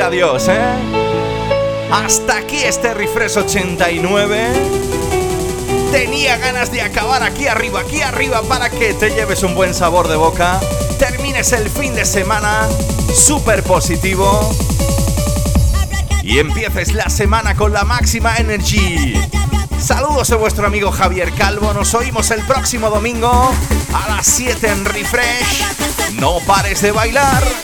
Adiós, 0.00 0.48
¿eh? 0.48 0.60
Hasta 1.92 2.38
aquí 2.38 2.56
este 2.56 2.94
Refresh 2.94 3.38
89. 3.38 4.48
Tenía 5.92 6.36
ganas 6.38 6.72
de 6.72 6.82
acabar 6.82 7.22
aquí 7.22 7.46
arriba, 7.46 7.80
aquí 7.80 8.02
arriba, 8.02 8.42
para 8.42 8.70
que 8.70 8.94
te 8.94 9.10
lleves 9.10 9.42
un 9.42 9.54
buen 9.54 9.74
sabor 9.74 10.08
de 10.08 10.16
boca. 10.16 10.60
Termines 10.98 11.52
el 11.52 11.68
fin 11.70 11.94
de 11.94 12.04
semana 12.04 12.68
súper 13.14 13.62
positivo. 13.62 14.52
Y 16.22 16.38
empieces 16.38 16.92
la 16.92 17.08
semana 17.08 17.54
con 17.54 17.72
la 17.72 17.84
máxima 17.84 18.36
energy. 18.36 19.14
Saludos 19.78 20.28
de 20.28 20.36
vuestro 20.36 20.66
amigo 20.66 20.90
Javier 20.90 21.32
Calvo. 21.32 21.72
Nos 21.74 21.94
oímos 21.94 22.30
el 22.30 22.42
próximo 22.42 22.90
domingo 22.90 23.52
a 23.92 24.08
las 24.08 24.26
7 24.26 24.66
en 24.66 24.84
Refresh. 24.84 25.64
No 26.14 26.38
pares 26.46 26.80
de 26.82 26.90
bailar. 26.90 27.63